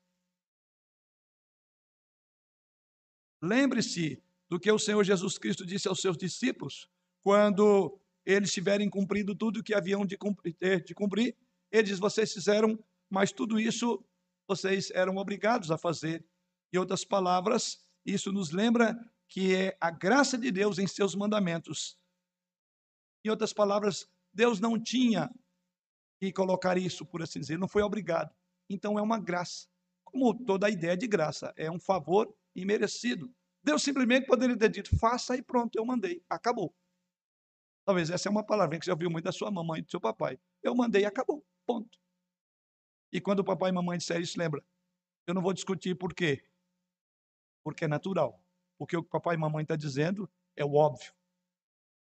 [3.41, 6.89] Lembre-se do que o Senhor Jesus Cristo disse aos seus discípulos
[7.23, 11.37] quando eles tiverem cumprido tudo o que haviam de cumprir, de cumprir.
[11.71, 12.79] Ele diz: Vocês fizeram,
[13.11, 14.05] mas tudo isso
[14.49, 16.25] vocês eram obrigados a fazer.
[16.73, 18.97] Em outras palavras, isso nos lembra
[19.29, 21.99] que é a graça de Deus em seus mandamentos.
[23.25, 25.31] Em outras palavras, Deus não tinha
[26.21, 28.35] que colocar isso, por assim dizer, não foi obrigado.
[28.69, 29.67] Então é uma graça.
[30.05, 33.33] Como toda a ideia de graça, é um favor imerecido.
[33.67, 36.73] Deus simplesmente poderia ter dito: faça e pronto, eu mandei, acabou.
[37.85, 40.01] Talvez essa é uma palavra que você ouviu muito da sua mamãe e do seu
[40.01, 40.39] papai.
[40.63, 41.99] Eu mandei e acabou, ponto.
[43.13, 44.65] E quando o papai e mamãe disserem isso, lembra?
[45.27, 46.45] Eu não vou discutir por quê.
[47.65, 48.41] Porque é natural.
[48.79, 51.13] Porque o que o papai e mamãe estão tá dizendo é o óbvio.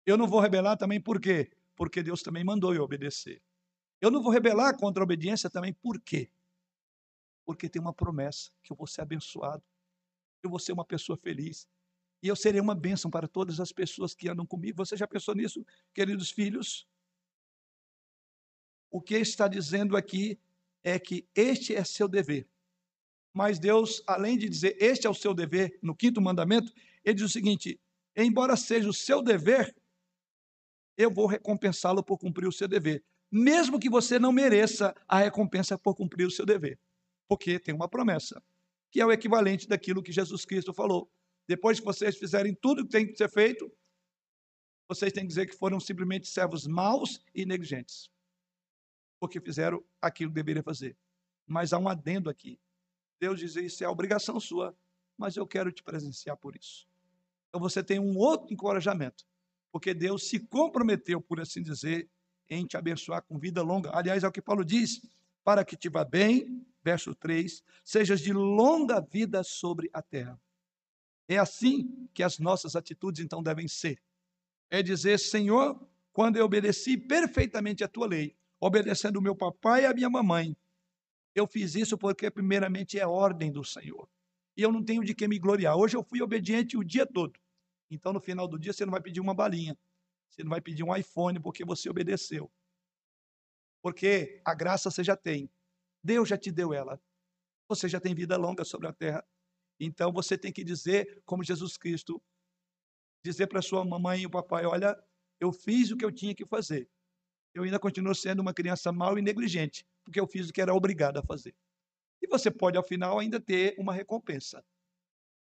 [0.04, 1.50] Eu não vou rebelar também por quê?
[1.74, 3.42] Porque Deus também mandou eu obedecer.
[4.02, 6.30] Eu não vou rebelar contra a obediência também por quê?
[7.46, 9.64] Porque tem uma promessa que eu vou ser abençoado
[10.46, 11.68] eu vou ser uma pessoa feliz.
[12.22, 14.76] E eu serei uma bênção para todas as pessoas que andam comigo.
[14.84, 16.86] Você já pensou nisso, queridos filhos?
[18.90, 20.38] O que está dizendo aqui
[20.82, 22.48] é que este é seu dever.
[23.32, 26.72] Mas Deus, além de dizer este é o seu dever, no quinto mandamento,
[27.04, 27.80] ele diz o seguinte:
[28.16, 29.74] embora seja o seu dever,
[30.96, 35.76] eu vou recompensá-lo por cumprir o seu dever, mesmo que você não mereça a recompensa
[35.76, 36.78] por cumprir o seu dever,
[37.26, 38.40] porque tem uma promessa
[38.94, 41.10] que é o equivalente daquilo que Jesus Cristo falou.
[41.48, 43.68] Depois que vocês fizerem tudo que tem que ser feito,
[44.88, 48.08] vocês têm que dizer que foram simplesmente servos maus e negligentes,
[49.18, 50.96] porque fizeram aquilo que deveriam fazer.
[51.44, 52.56] Mas há um adendo aqui.
[53.18, 54.78] Deus diz: Isso é obrigação sua,
[55.18, 56.86] mas eu quero te presenciar por isso.
[57.48, 59.26] Então você tem um outro encorajamento,
[59.72, 62.08] porque Deus se comprometeu, por assim dizer,
[62.48, 63.90] em te abençoar com vida longa.
[63.92, 65.02] Aliás, é o que Paulo diz:
[65.44, 70.38] para que te vá bem verso 3, sejas de longa vida sobre a terra.
[71.26, 74.00] É assim que as nossas atitudes então devem ser.
[74.70, 75.80] É dizer, Senhor,
[76.12, 80.54] quando eu obedeci perfeitamente a tua lei, obedecendo o meu papai e a minha mamãe,
[81.34, 84.06] eu fiz isso porque primeiramente é ordem do Senhor.
[84.56, 85.76] E eu não tenho de que me gloriar.
[85.76, 87.40] Hoje eu fui obediente o dia todo.
[87.90, 89.76] Então no final do dia você não vai pedir uma balinha.
[90.28, 92.50] Você não vai pedir um iPhone porque você obedeceu.
[93.84, 95.50] Porque a graça você já tem.
[96.02, 96.98] Deus já te deu ela.
[97.68, 99.22] Você já tem vida longa sobre a terra.
[99.78, 102.18] Então você tem que dizer, como Jesus Cristo,
[103.22, 104.98] dizer para sua mamãe e o papai: Olha,
[105.38, 106.88] eu fiz o que eu tinha que fazer.
[107.52, 110.74] Eu ainda continuo sendo uma criança mal e negligente, porque eu fiz o que era
[110.74, 111.54] obrigado a fazer.
[112.22, 114.64] E você pode, ao final, ainda ter uma recompensa,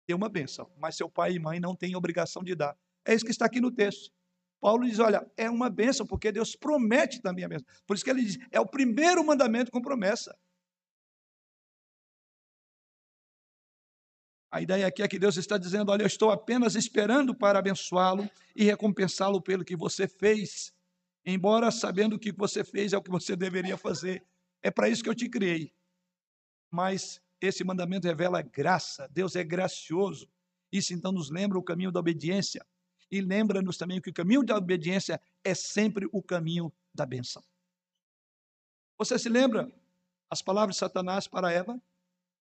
[0.07, 2.79] ter uma bênção, mas seu pai e mãe não têm obrigação de dar.
[3.03, 4.09] É isso que está aqui no texto.
[4.59, 7.67] Paulo diz: olha, é uma bênção, porque Deus promete também a bênção.
[7.87, 10.37] Por isso que ele diz: é o primeiro mandamento com promessa.
[14.51, 18.29] A ideia aqui é que Deus está dizendo: olha, eu estou apenas esperando para abençoá-lo
[18.55, 20.73] e recompensá-lo pelo que você fez,
[21.25, 24.25] embora sabendo que o que você fez é o que você deveria fazer.
[24.61, 25.73] É para isso que eu te criei.
[26.69, 30.29] Mas esse mandamento revela graça, Deus é gracioso.
[30.71, 32.63] Isso então nos lembra o caminho da obediência
[33.11, 37.43] e lembra-nos também que o caminho da obediência é sempre o caminho da benção.
[38.97, 39.71] Você se lembra
[40.29, 41.81] as palavras de Satanás para Eva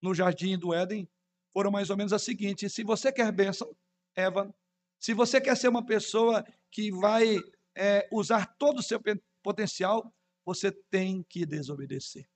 [0.03, 1.09] no jardim do Éden?
[1.53, 3.75] foram mais ou menos a seguinte: se você quer bênção,
[4.14, 4.55] Eva,
[4.99, 7.37] se você quer ser uma pessoa que vai
[7.75, 9.01] é, usar todo o seu
[9.43, 10.12] potencial,
[10.45, 12.29] você tem que desobedecer.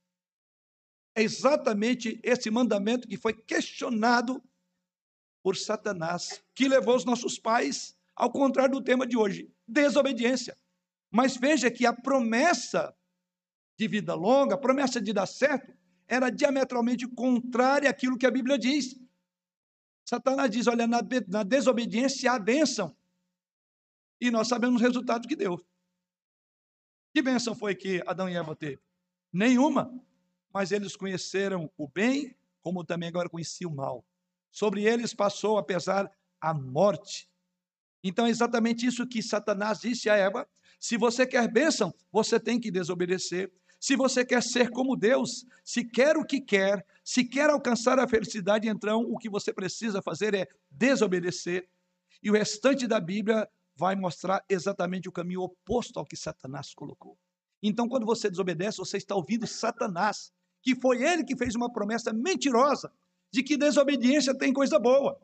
[1.14, 4.42] É exatamente esse mandamento que foi questionado
[5.42, 10.56] por Satanás, que levou os nossos pais ao contrário do tema de hoje, desobediência.
[11.10, 12.94] Mas veja que a promessa
[13.78, 15.72] de vida longa, a promessa de dar certo,
[16.06, 18.98] era diametralmente contrária àquilo que a Bíblia diz.
[20.04, 22.94] Satanás diz: olha, na, na desobediência há bênção.
[24.20, 25.58] E nós sabemos o resultado que deu.
[27.14, 28.80] Que bênção foi que Adão e Eva teve?
[29.32, 29.92] Nenhuma.
[30.52, 34.04] Mas eles conheceram o bem, como também agora conheciam o mal.
[34.50, 36.10] Sobre eles passou a pesar
[36.40, 37.28] a morte.
[38.02, 40.46] Então é exatamente isso que Satanás disse a Eva.
[40.80, 43.52] Se você quer bênção, você tem que desobedecer.
[43.78, 48.08] Se você quer ser como Deus, se quer o que quer, se quer alcançar a
[48.08, 51.68] felicidade, então o que você precisa fazer é desobedecer.
[52.22, 57.18] E o restante da Bíblia vai mostrar exatamente o caminho oposto ao que Satanás colocou.
[57.62, 60.32] Então, quando você desobedece, você está ouvindo Satanás,
[60.62, 62.92] que foi ele que fez uma promessa mentirosa
[63.32, 65.20] de que desobediência tem coisa boa.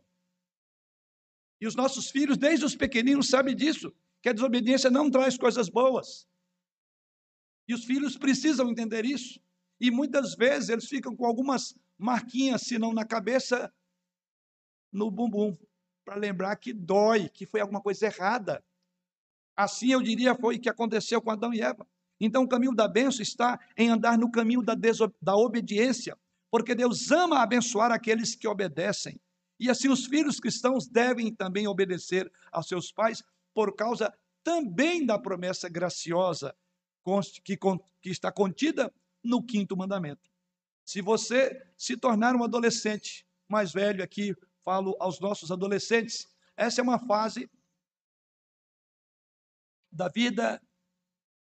[1.61, 3.93] E os nossos filhos, desde os pequeninos, sabem disso,
[4.23, 6.27] que a desobediência não traz coisas boas.
[7.67, 9.41] E os filhos precisam entender isso.
[9.81, 13.73] E muitas vezes eles ficam com algumas marquinhas, se não na cabeça,
[14.93, 15.57] no bumbum,
[16.05, 18.65] para lembrar que dói, que foi alguma coisa errada.
[19.57, 21.87] Assim eu diria foi o que aconteceu com Adão e Eva.
[22.21, 24.75] Então o caminho da bênção está em andar no caminho da,
[25.21, 26.17] da obediência,
[26.51, 29.21] porque Deus ama abençoar aqueles que obedecem.
[29.59, 34.13] E assim os filhos cristãos devem também obedecer aos seus pais por causa
[34.45, 36.55] também da promessa graciosa
[37.45, 37.59] que,
[38.11, 38.93] está contida
[39.23, 40.31] no quinto mandamento.
[40.85, 44.35] Se você se tornar um adolescente mais velho aqui,
[44.65, 47.51] falo aos nossos adolescentes, essa é uma fase
[49.91, 50.63] da vida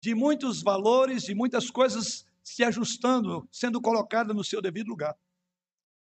[0.02, 5.18] de muitos valores e muitas coisas se ajustando, sendo colocada no seu devido lugar.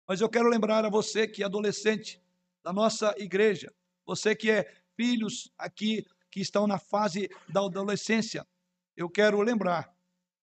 [0.07, 2.21] Mas eu quero lembrar a você que é adolescente
[2.63, 3.73] da nossa igreja,
[4.07, 8.47] você que é filhos aqui que estão na fase da adolescência,
[8.97, 9.95] eu quero lembrar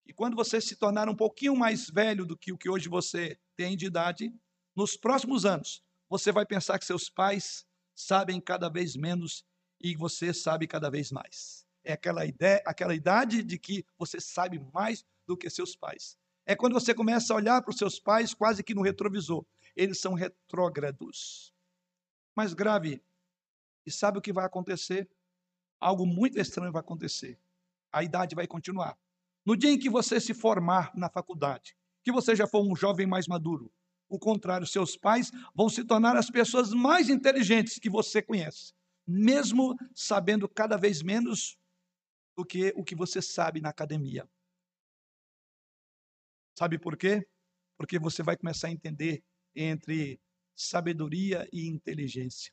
[0.04, 3.38] que quando você se tornar um pouquinho mais velho do que o que hoje você
[3.56, 4.34] tem de idade,
[4.74, 9.44] nos próximos anos, você vai pensar que seus pais sabem cada vez menos
[9.80, 11.64] e você sabe cada vez mais.
[11.84, 16.16] É aquela ideia, aquela idade de que você sabe mais do que seus pais.
[16.44, 19.44] É quando você começa a olhar para os seus pais quase que no retrovisor.
[19.76, 21.54] Eles são retrógrados.
[22.34, 23.02] Mais grave,
[23.86, 25.08] e sabe o que vai acontecer?
[25.80, 27.38] Algo muito estranho vai acontecer.
[27.92, 28.96] A idade vai continuar.
[29.44, 33.06] No dia em que você se formar na faculdade, que você já for um jovem
[33.06, 33.72] mais maduro,
[34.08, 38.74] o contrário, seus pais vão se tornar as pessoas mais inteligentes que você conhece,
[39.06, 41.56] mesmo sabendo cada vez menos
[42.36, 44.28] do que o que você sabe na academia.
[46.58, 47.26] Sabe por quê?
[47.76, 49.22] Porque você vai começar a entender
[49.54, 50.20] entre
[50.54, 52.52] sabedoria e inteligência.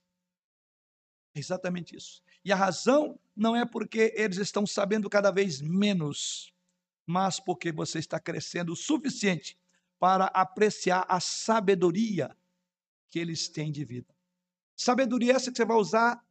[1.36, 2.22] É exatamente isso.
[2.44, 6.54] E a razão não é porque eles estão sabendo cada vez menos,
[7.06, 9.58] mas porque você está crescendo o suficiente
[10.00, 12.36] para apreciar a sabedoria
[13.10, 14.16] que eles têm de vida.
[14.76, 16.26] Sabedoria essa que você vai usar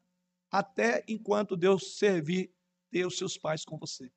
[0.51, 2.51] até enquanto Deus servir
[2.91, 4.11] ter os seus pais com você.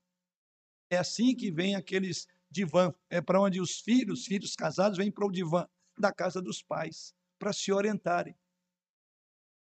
[0.89, 5.25] É assim que vem aqueles divã, é para onde os filhos, filhos casados, vêm para
[5.25, 5.65] o divã
[5.97, 8.35] da casa dos pais, para se orientarem.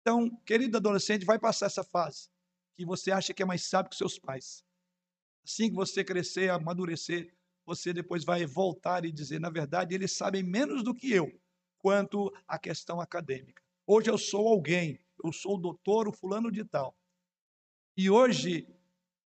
[0.01, 2.30] Então, querido adolescente, vai passar essa fase
[2.74, 4.64] que você acha que é mais sábio que seus pais.
[5.45, 7.34] Assim que você crescer, amadurecer,
[7.66, 11.28] você depois vai voltar e dizer, na verdade, eles sabem menos do que eu
[11.78, 13.62] quanto à questão acadêmica.
[13.86, 16.97] Hoje eu sou alguém, eu sou o doutor, o fulano de tal.
[17.97, 18.66] E hoje,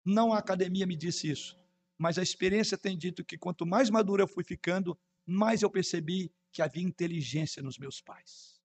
[0.05, 1.62] não a academia me disse isso,
[2.03, 6.33] mas a experiência tem dito que quanto mais maduro eu fui ficando, mais eu percebi
[6.51, 8.61] que havia inteligência nos meus pais.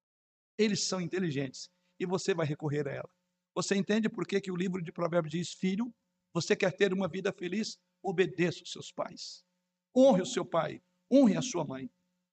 [0.57, 1.69] Eles são inteligentes
[1.99, 3.09] e você vai recorrer a ela.
[3.53, 5.93] Você entende por que, que o livro de Provérbios diz: Filho,
[6.33, 7.77] você quer ter uma vida feliz?
[8.01, 9.45] Obedeça os seus pais.
[9.95, 10.81] Honre o seu pai,
[11.11, 11.91] honre a sua mãe.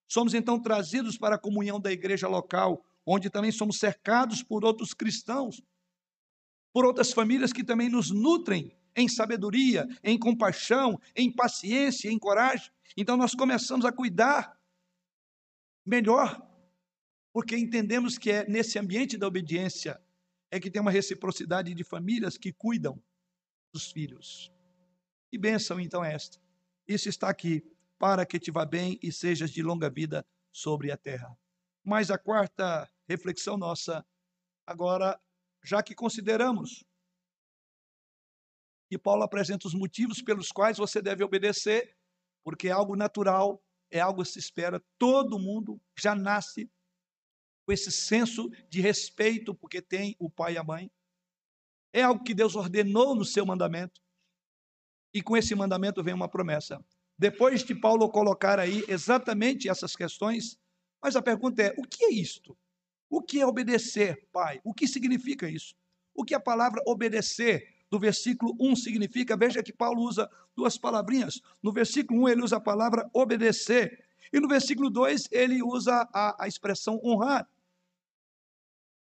[0.08, 4.94] Somos então trazidos para a comunhão da igreja local, onde também somos cercados por outros
[4.94, 5.62] cristãos,
[6.72, 12.70] por outras famílias que também nos nutrem em sabedoria, em compaixão, em paciência, em coragem.
[12.96, 14.58] Então nós começamos a cuidar
[15.84, 16.40] melhor,
[17.32, 20.00] porque entendemos que é nesse ambiente da obediência
[20.50, 23.02] é que tem uma reciprocidade de famílias que cuidam
[23.72, 24.52] dos filhos.
[25.28, 26.40] Que bênção então é esta.
[26.86, 27.62] Isso está aqui
[27.98, 31.36] para que te vá bem e sejas de longa vida sobre a terra.
[31.82, 34.06] Mas a quarta reflexão nossa.
[34.64, 35.20] Agora,
[35.64, 36.84] já que consideramos
[38.88, 41.96] que Paulo apresenta os motivos pelos quais você deve obedecer,
[42.44, 46.70] porque é algo natural, é algo que se espera, todo mundo já nasce
[47.64, 50.90] com esse senso de respeito, porque tem o pai e a mãe.
[51.92, 54.02] É algo que Deus ordenou no seu mandamento.
[55.14, 56.84] E com esse mandamento vem uma promessa.
[57.16, 60.58] Depois de Paulo colocar aí exatamente essas questões,
[61.00, 62.58] mas a pergunta é: o que é isto?
[63.08, 64.60] O que é obedecer, pai?
[64.64, 65.76] O que significa isso?
[66.12, 69.36] O que a palavra obedecer do versículo 1 significa?
[69.36, 71.40] Veja que Paulo usa duas palavrinhas.
[71.62, 74.04] No versículo 1 ele usa a palavra obedecer.
[74.32, 77.48] E no versículo 2 ele usa a, a expressão honrar.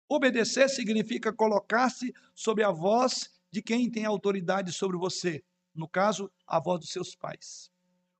[0.07, 5.43] Obedecer significa colocar-se sob a voz de quem tem autoridade sobre você.
[5.75, 7.69] No caso, a voz dos seus pais.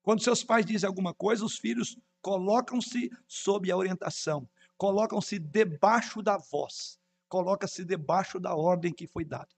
[0.03, 6.37] Quando seus pais dizem alguma coisa, os filhos colocam-se sob a orientação, colocam-se debaixo da
[6.37, 6.99] voz,
[7.29, 9.56] coloca-se debaixo da ordem que foi dada.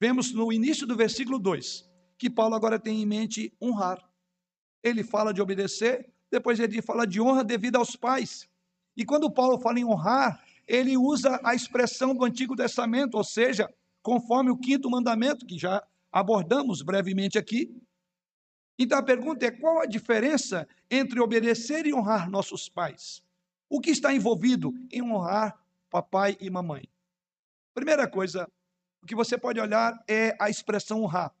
[0.00, 1.88] Vemos no início do versículo 2
[2.18, 4.04] que Paulo agora tem em mente honrar.
[4.82, 8.48] Ele fala de obedecer, depois ele fala de honra devido aos pais.
[8.96, 13.72] E quando Paulo fala em honrar, ele usa a expressão do Antigo Testamento, ou seja,
[14.02, 17.72] conforme o quinto mandamento, que já abordamos brevemente aqui.
[18.76, 23.22] Então a pergunta é: qual a diferença entre obedecer e honrar nossos pais?
[23.68, 25.56] O que está envolvido em honrar
[25.88, 26.88] papai e mamãe?
[27.74, 28.50] Primeira coisa,
[29.02, 31.34] o que você pode olhar é a expressão honrar.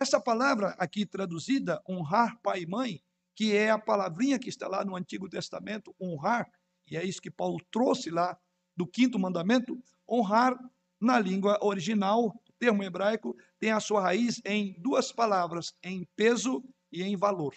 [0.00, 3.02] Essa palavra aqui traduzida, honrar pai e mãe,
[3.34, 6.50] que é a palavrinha que está lá no Antigo Testamento, honrar,
[6.90, 8.38] e é isso que Paulo trouxe lá
[8.76, 10.56] do quinto mandamento, honrar
[11.00, 17.02] na língua original termo hebraico tem a sua raiz em duas palavras, em peso e
[17.02, 17.54] em valor.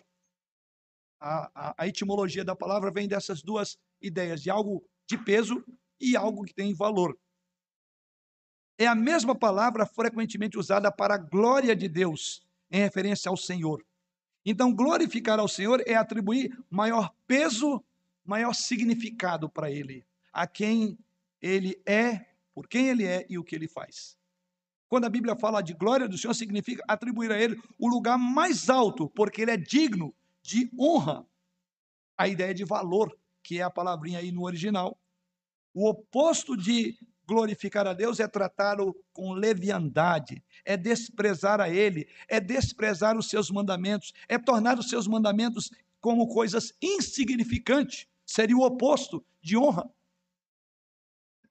[1.20, 5.64] A, a, a, etimologia da palavra vem dessas duas ideias, de algo de peso
[6.00, 7.18] e algo que tem valor.
[8.82, 13.86] É a mesma palavra frequentemente usada para a glória de Deus, em referência ao Senhor.
[14.44, 17.84] Então, glorificar ao Senhor é atribuir maior peso,
[18.26, 20.04] maior significado para Ele,
[20.34, 20.98] a quem
[21.40, 22.26] Ele é,
[22.56, 24.18] por quem Ele é e o que Ele faz.
[24.90, 28.68] Quando a Bíblia fala de glória do Senhor, significa atribuir a Ele o lugar mais
[28.68, 30.12] alto, porque Ele é digno
[30.42, 31.24] de honra.
[32.18, 35.00] A ideia de valor, que é a palavrinha aí no original.
[35.72, 36.98] O oposto de
[37.32, 43.50] glorificar a Deus é tratá-lo com leviandade, é desprezar a Ele, é desprezar os seus
[43.50, 45.72] mandamentos, é tornar os seus mandamentos
[46.02, 48.06] como coisas insignificantes.
[48.26, 49.90] Seria o oposto de honra.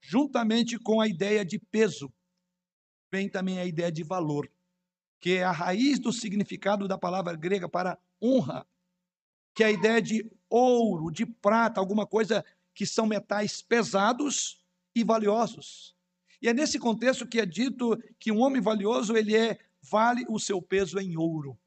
[0.02, 2.12] Juntamente com a ideia de peso,
[3.10, 4.52] vem também a ideia de valor,
[5.18, 8.66] que é a raiz do significado da palavra grega para honra,
[9.54, 14.59] que é a ideia de ouro, de prata, alguma coisa que são metais pesados
[14.94, 15.94] e valiosos.
[16.42, 20.38] E é nesse contexto que é dito que um homem valioso, ele é vale o
[20.38, 21.58] seu peso em ouro.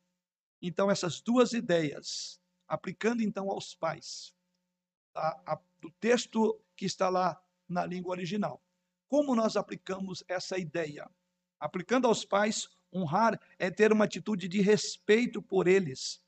[0.62, 4.34] Então essas duas ideias, aplicando então aos pais,
[5.14, 8.62] a, a, do texto que está lá na língua original.
[9.08, 11.10] Como nós aplicamos essa ideia?
[11.60, 16.22] Aplicando aos pais, honrar é ter uma atitude de respeito por eles.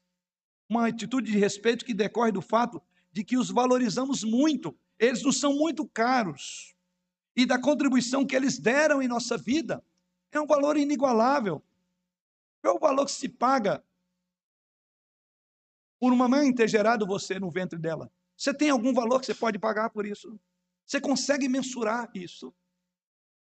[0.69, 2.81] Uma atitude de respeito que decorre do fato
[3.11, 4.77] de que os valorizamos muito.
[4.99, 6.74] Eles nos são muito caros.
[7.35, 9.83] E da contribuição que eles deram em nossa vida.
[10.31, 11.63] É um valor inigualável.
[12.63, 13.83] É o valor que se paga
[15.99, 18.11] por uma mãe ter gerado você no ventre dela.
[18.37, 20.39] Você tem algum valor que você pode pagar por isso?
[20.85, 22.53] Você consegue mensurar isso?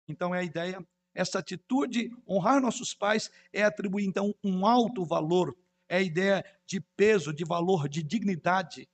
[0.08, 5.56] Então é a ideia essa atitude, honrar nossos pais, é atribuir então um alto valor,
[5.88, 8.88] é a ideia de peso, de valor, de dignidade.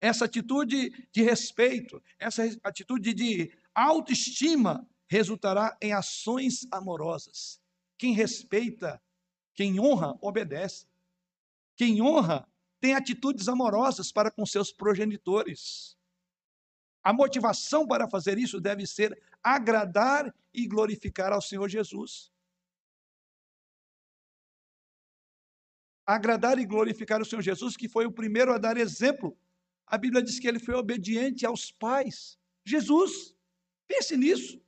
[0.00, 3.50] Essa atitude de respeito, essa atitude de
[3.82, 7.60] autoestima resultará em ações amorosas.
[7.98, 9.00] Quem respeita,
[9.54, 10.86] quem honra, obedece.
[11.76, 12.48] Quem honra
[12.80, 15.96] tem atitudes amorosas para com seus progenitores.
[17.02, 22.32] A motivação para fazer isso deve ser agradar e glorificar ao Senhor Jesus.
[26.04, 29.36] Agradar e glorificar o Senhor Jesus, que foi o primeiro a dar exemplo.
[29.86, 32.38] A Bíblia diz que ele foi obediente aos pais.
[32.64, 33.35] Jesus,
[33.86, 34.60] pense nisso.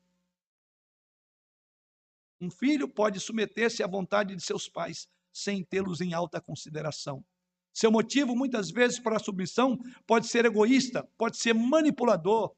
[2.40, 7.24] Um filho pode submeter-se à vontade de seus pais sem tê-los em alta consideração.
[7.72, 12.52] Seu motivo, muitas vezes, para a submissão pode ser egoísta, pode ser manipulador,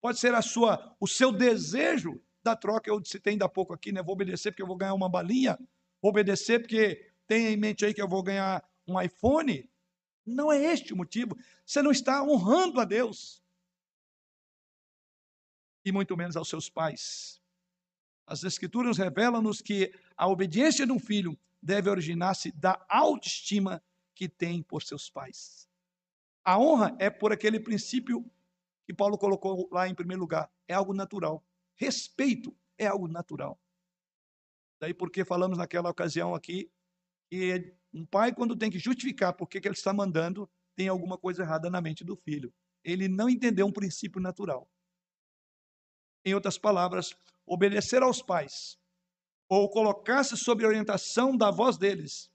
[0.00, 2.90] pode ser a sua, o seu desejo da troca.
[2.90, 4.02] Eu citei ainda há pouco aqui, né?
[4.02, 5.58] Vou obedecer porque eu vou ganhar uma balinha,
[6.00, 9.68] vou obedecer porque tenha em mente aí que eu vou ganhar um iPhone.
[10.26, 11.36] Não é este o motivo.
[11.66, 13.43] Você não está honrando a Deus.
[15.84, 17.40] E muito menos aos seus pais.
[18.26, 23.82] As Escrituras revelam-nos que a obediência de um filho deve originar-se da autoestima
[24.14, 25.68] que tem por seus pais.
[26.44, 28.24] A honra é por aquele princípio
[28.86, 31.42] que Paulo colocou lá em primeiro lugar, é algo natural.
[31.74, 33.58] Respeito é algo natural.
[34.78, 36.70] Daí porque falamos naquela ocasião aqui
[37.30, 41.42] que um pai, quando tem que justificar por que ele está mandando, tem alguma coisa
[41.42, 42.52] errada na mente do filho.
[42.82, 44.68] Ele não entendeu um princípio natural.
[46.24, 47.16] Em outras palavras,
[47.46, 48.78] obedecer aos pais
[49.48, 52.30] ou colocar-se sob orientação da voz deles,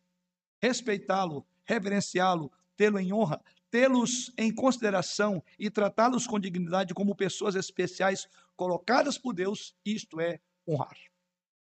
[0.61, 8.27] respeitá-lo, reverenciá-lo, tê-lo em honra, tê-los em consideração e tratá-los com dignidade como pessoas especiais
[8.55, 10.97] colocadas por Deus, isto é honrar.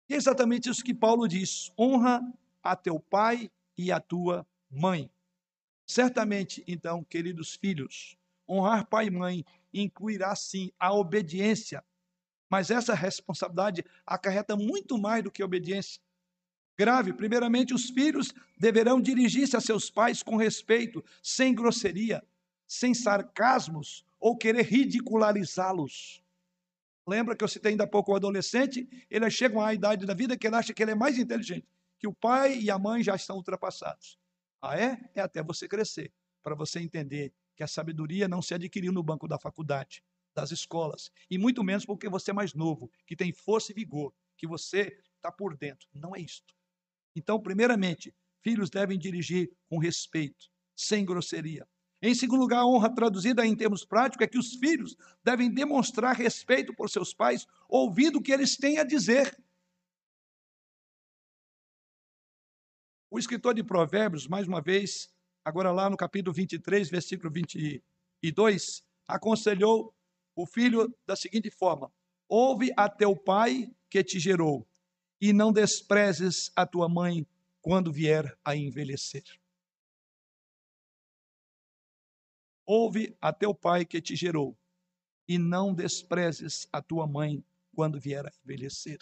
[0.08, 2.20] E é exatamente isso que Paulo diz: honra
[2.62, 5.10] a teu pai e a tua mãe.
[5.86, 8.16] Certamente, então, queridos filhos,
[8.48, 11.82] honrar pai e mãe incluirá sim a obediência,
[12.52, 16.02] mas essa responsabilidade acarreta muito mais do que obediência.
[16.78, 22.22] Grave, primeiramente, os filhos deverão dirigir-se a seus pais com respeito, sem grosseria,
[22.66, 26.22] sem sarcasmos ou querer ridicularizá-los.
[27.08, 28.86] Lembra que eu citei ainda há pouco o adolescente?
[29.10, 31.66] Eles chegam à idade da vida que ele acha que ele é mais inteligente,
[31.98, 34.18] que o pai e a mãe já estão ultrapassados.
[34.60, 35.00] Ah, é?
[35.14, 39.26] É até você crescer, para você entender que a sabedoria não se adquiriu no banco
[39.26, 43.72] da faculdade, das escolas, e muito menos porque você é mais novo, que tem força
[43.72, 45.88] e vigor, que você está por dentro.
[45.92, 46.54] Não é isto.
[47.14, 51.66] Então, primeiramente, filhos devem dirigir com respeito, sem grosseria.
[52.00, 56.16] Em segundo lugar, a honra traduzida em termos práticos é que os filhos devem demonstrar
[56.16, 59.38] respeito por seus pais, ouvindo o que eles têm a dizer.
[63.08, 65.08] O escritor de Provérbios, mais uma vez,
[65.44, 69.94] agora lá no capítulo 23, versículo 22, aconselhou
[70.34, 71.92] o filho da seguinte forma:
[72.28, 74.66] Ouve a teu pai que te gerou,
[75.20, 77.26] e não desprezes a tua mãe
[77.60, 79.24] quando vier a envelhecer.
[82.64, 84.56] Ouve a teu pai que te gerou,
[85.28, 88.98] e não desprezes a tua mãe quando vier a envelhecer.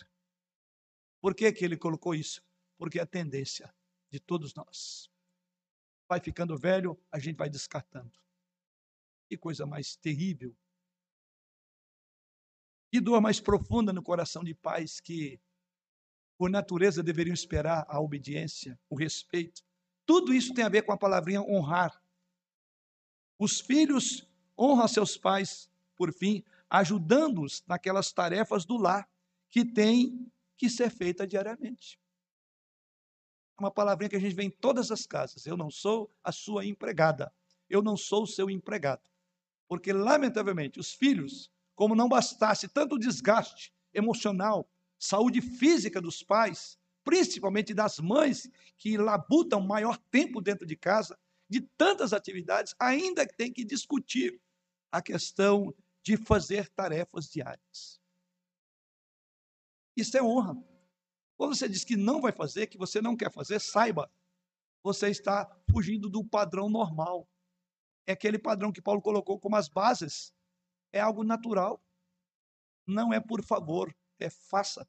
[1.20, 2.42] Por que, que ele colocou isso?
[2.78, 3.72] Porque é a tendência
[4.10, 5.10] de todos nós.
[6.08, 8.18] Vai ficando velho, a gente vai descartando.
[9.28, 10.56] Que coisa mais terrível.
[12.90, 15.40] Que dor mais profunda no coração de pais que,
[16.36, 19.62] por natureza, deveriam esperar a obediência, o respeito.
[20.04, 22.02] Tudo isso tem a ver com a palavrinha honrar.
[23.38, 24.28] Os filhos
[24.58, 29.08] honram seus pais, por fim, ajudando-os naquelas tarefas do lar
[29.48, 32.00] que têm que ser feitas diariamente
[33.60, 35.46] uma palavrinha que a gente vê em todas as casas.
[35.46, 37.32] Eu não sou a sua empregada.
[37.68, 39.08] Eu não sou o seu empregado.
[39.68, 47.72] Porque, lamentavelmente, os filhos, como não bastasse tanto desgaste emocional, saúde física dos pais, principalmente
[47.72, 51.18] das mães que labutam maior tempo dentro de casa,
[51.48, 54.38] de tantas atividades, ainda tem que discutir
[54.92, 57.98] a questão de fazer tarefas diárias.
[59.96, 60.62] Isso é honra.
[61.38, 64.12] Quando você diz que não vai fazer, que você não quer fazer, saiba,
[64.82, 67.26] você está fugindo do padrão normal.
[68.06, 70.30] É aquele padrão que Paulo colocou como as bases.
[70.92, 71.82] É algo natural.
[72.86, 74.88] Não é por favor, é faça.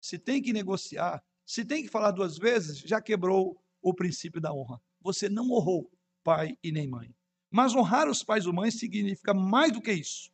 [0.00, 4.52] Se tem que negociar, se tem que falar duas vezes, já quebrou o princípio da
[4.52, 4.80] honra.
[5.00, 5.90] Você não honrou
[6.22, 7.14] pai e nem mãe.
[7.50, 10.30] Mas honrar os pais ou mães significa mais do que isso.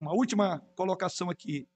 [0.00, 1.68] Uma última colocação aqui.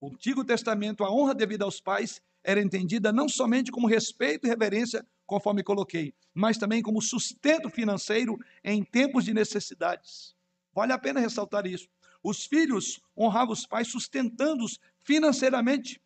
[0.00, 4.50] O Antigo Testamento, a honra devida aos pais era entendida não somente como respeito e
[4.50, 10.34] reverência, conforme coloquei, mas também como sustento financeiro em tempos de necessidades.
[10.74, 11.88] Vale a pena ressaltar isso.
[12.20, 16.02] Os filhos honravam os pais sustentando-os financeiramente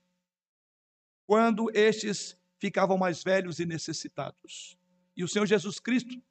[1.26, 4.76] quando estes ficavam mais velhos e necessitados.
[5.16, 6.22] E o Senhor Jesus Cristo,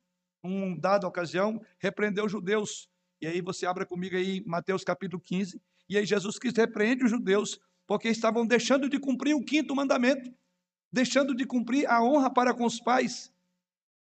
[0.44, 2.88] num dada ocasião, repreendeu os judeus.
[3.20, 7.10] E aí você abra comigo aí Mateus capítulo 15, e aí Jesus Cristo repreende os
[7.10, 10.32] judeus porque estavam deixando de cumprir o quinto mandamento,
[10.94, 13.34] deixando de cumprir a honra para com os pais.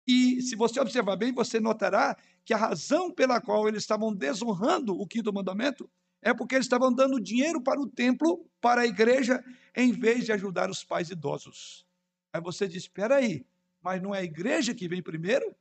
[0.07, 2.15] E se você observar bem, você notará
[2.45, 6.93] que a razão pela qual eles estavam desonrando o quinto mandamento é porque eles estavam
[6.93, 9.43] dando dinheiro para o templo, para a igreja,
[9.75, 11.87] em vez de ajudar os pais idosos.
[12.31, 13.47] Aí você diz: espera aí,
[13.83, 15.57] mas não é a igreja que vem primeiro?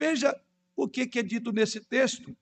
[0.00, 0.34] Veja
[0.74, 2.34] o que é dito nesse texto.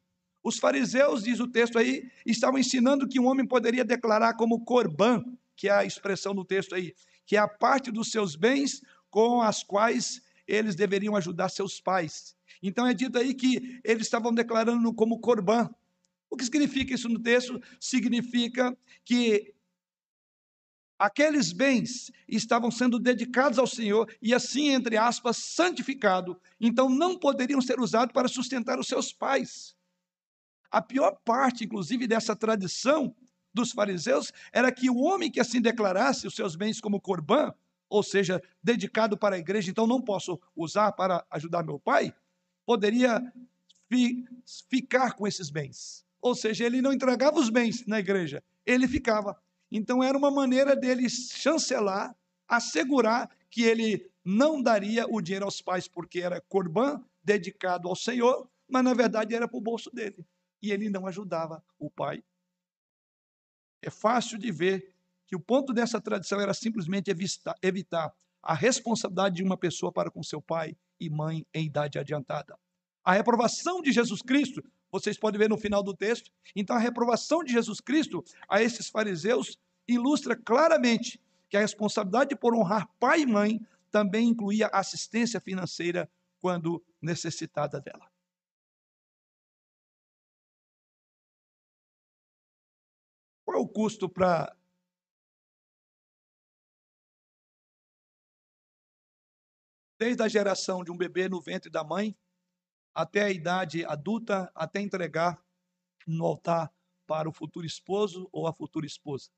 [0.45, 5.25] Os fariseus, diz o texto aí, estavam ensinando que um homem poderia declarar como corban,
[5.57, 6.95] que é a expressão do texto aí,
[7.27, 12.37] que é a parte dos seus bens com as quais eles deveriam ajudar seus pais.
[12.63, 15.69] Então é dito aí que eles estavam declarando como corban.
[16.31, 17.61] O que significa isso no texto?
[17.81, 19.55] Significa que
[20.99, 26.41] aqueles bens estavam sendo dedicados ao Senhor e assim, entre aspas, santificado.
[26.61, 29.77] Então não poderiam ser usados para sustentar os seus pais.
[30.71, 33.15] A pior parte, inclusive, dessa tradição
[33.57, 37.53] dos fariseus era que o homem que assim declarasse os seus bens como corban,
[37.89, 42.15] ou seja, dedicado para a igreja, então não posso usar para ajudar meu pai,
[42.67, 43.21] poderia
[43.89, 44.25] fi,
[44.69, 46.05] ficar com esses bens.
[46.21, 49.41] Ou seja, ele não entregava os bens na igreja, ele ficava.
[49.73, 52.15] Então era uma maneira dele chancelar,
[52.47, 58.49] assegurar que ele não daria o dinheiro aos pais porque era corban dedicado ao Senhor,
[58.69, 60.27] mas na verdade era para o bolso dele.
[60.61, 62.23] E ele não ajudava o pai.
[63.83, 64.93] É fácil de ver
[65.27, 67.11] que o ponto dessa tradição era simplesmente
[67.63, 72.57] evitar a responsabilidade de uma pessoa para com seu pai e mãe em idade adiantada.
[73.05, 76.31] A reprovação de Jesus Cristo, vocês podem ver no final do texto.
[76.55, 82.55] Então, a reprovação de Jesus Cristo a esses fariseus ilustra claramente que a responsabilidade por
[82.55, 83.61] honrar pai e mãe
[83.91, 86.09] também incluía assistência financeira
[86.41, 88.09] quando necessitada dela.
[93.47, 94.57] Qual é o custo para
[99.97, 102.19] desde a geração de um bebê no ventre da mãe
[102.93, 105.41] até a idade adulta, até entregar
[106.05, 106.75] no altar
[107.07, 109.31] para o futuro esposo ou a futura esposa.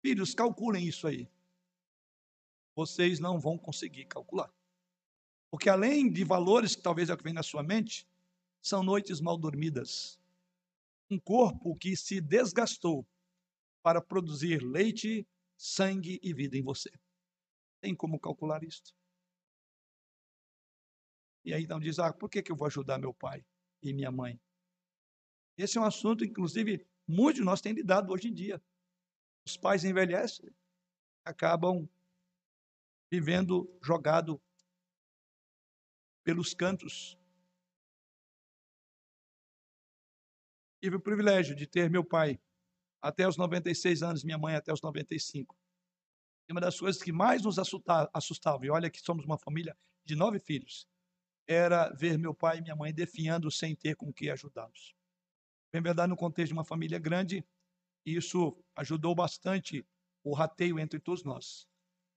[0.00, 1.28] Filhos, calculem isso aí.
[2.76, 4.54] Vocês não vão conseguir calcular.
[5.50, 8.06] Porque além de valores que talvez é o que vem na sua mente,
[8.62, 10.19] são noites mal dormidas.
[11.10, 13.06] Um corpo que se desgastou
[13.82, 16.90] para produzir leite, sangue e vida em você.
[17.80, 18.94] Tem como calcular isso?
[21.44, 23.44] E aí então diz: ah, por que, que eu vou ajudar meu pai
[23.82, 24.40] e minha mãe?
[25.56, 28.62] Esse é um assunto, inclusive, muitos de nós têm lidado hoje em dia.
[29.46, 30.48] Os pais envelhecem,
[31.24, 31.88] acabam
[33.10, 34.40] vivendo jogado
[36.22, 37.18] pelos cantos.
[40.80, 42.40] Tive o privilégio de ter meu pai
[43.02, 45.56] até os 96 anos, minha mãe até os 95.
[46.48, 50.16] E uma das coisas que mais nos assustava, e olha que somos uma família de
[50.16, 50.88] nove filhos,
[51.46, 54.94] era ver meu pai e minha mãe definhando sem ter com que ajudá-los.
[55.72, 57.44] Bem verdade, no contexto de uma família grande,
[58.04, 59.86] isso ajudou bastante
[60.24, 61.68] o rateio entre todos nós.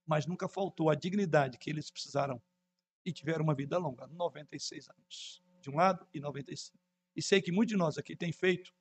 [0.06, 2.42] Mas nunca faltou a dignidade que eles precisaram
[3.06, 6.83] e tiveram uma vida longa, 96 anos, de um lado e 95.
[7.16, 8.74] E sei que muitos de nós aqui têm feito,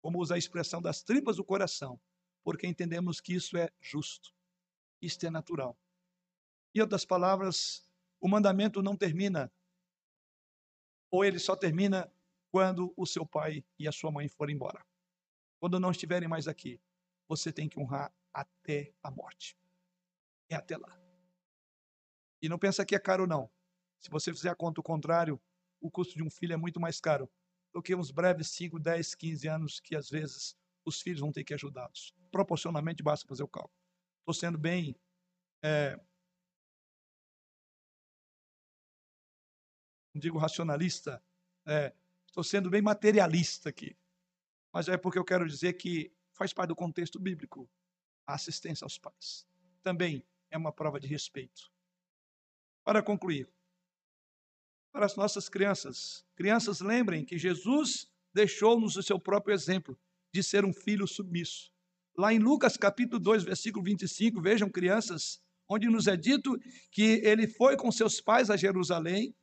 [0.00, 2.00] como usa a expressão das tripas do coração,
[2.44, 4.32] porque entendemos que isso é justo,
[5.00, 5.76] isto é natural.
[6.74, 7.90] Em outras palavras,
[8.20, 9.52] o mandamento não termina
[11.10, 12.12] ou ele só termina
[12.50, 14.84] quando o seu pai e a sua mãe forem embora.
[15.58, 16.80] Quando não estiverem mais aqui,
[17.28, 19.56] você tem que honrar até a morte.
[20.48, 20.98] É até lá.
[22.40, 23.50] E não pensa que é caro, não.
[23.98, 25.40] Se você fizer a conta o contrário,
[25.80, 27.30] o custo de um filho é muito mais caro
[27.76, 31.44] do que uns breves 5, 10, 15 anos que às vezes os filhos vão ter
[31.44, 32.14] que ajudá-los.
[32.30, 33.76] Proporcionalmente, basta fazer o cálculo.
[34.20, 34.96] Estou sendo bem
[35.62, 36.00] é,
[40.14, 41.22] não digo racionalista,
[41.66, 41.92] é,
[42.26, 43.94] estou sendo bem materialista aqui.
[44.72, 47.68] Mas é porque eu quero dizer que faz parte do contexto bíblico
[48.26, 49.46] a assistência aos pais.
[49.82, 51.70] Também é uma prova de respeito.
[52.82, 53.50] Para concluir,
[54.96, 59.94] para as nossas crianças, crianças lembrem que Jesus deixou-nos o seu próprio exemplo
[60.32, 61.70] de ser um filho submisso.
[62.16, 65.38] Lá em Lucas capítulo 2, versículo 25, vejam crianças,
[65.68, 66.58] onde nos é dito
[66.90, 69.34] que ele foi com seus pais a Jerusalém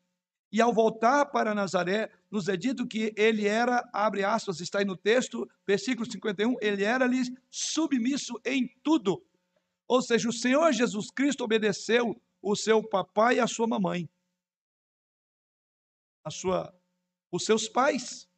[0.51, 4.85] e ao voltar para Nazaré, nos é dito que ele era, abre aspas, está aí
[4.85, 9.23] no texto, versículo 51, ele era-lhes submisso em tudo.
[9.87, 14.09] Ou seja, o Senhor Jesus Cristo obedeceu o seu papai e a sua mamãe.
[16.23, 16.73] A sua,
[17.31, 18.29] os seus pais.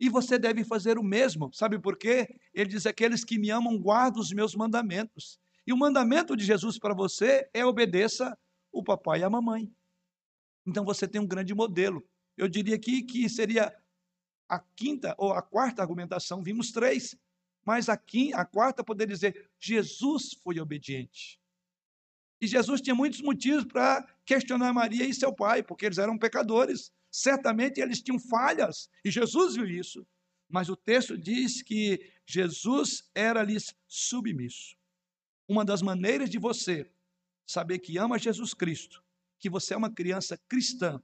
[0.00, 1.52] E você deve fazer o mesmo.
[1.52, 2.40] Sabe por quê?
[2.52, 5.38] Ele diz: aqueles que me amam guardam os meus mandamentos.
[5.66, 8.36] E o mandamento de Jesus para você é obedeça
[8.72, 9.72] o papai e a mamãe.
[10.66, 12.04] Então você tem um grande modelo.
[12.36, 13.74] Eu diria aqui que seria
[14.48, 17.16] a quinta ou a quarta argumentação, vimos três,
[17.64, 21.40] mas a, quinta, a quarta poderia dizer: Jesus foi obediente.
[22.40, 26.92] E Jesus tinha muitos motivos para questionar Maria e seu pai, porque eles eram pecadores.
[27.16, 30.04] Certamente eles tinham falhas, e Jesus viu isso.
[30.48, 34.76] Mas o texto diz que Jesus era-lhes submisso.
[35.48, 36.90] Uma das maneiras de você
[37.46, 39.00] saber que ama Jesus Cristo
[39.38, 41.00] que você é uma criança cristã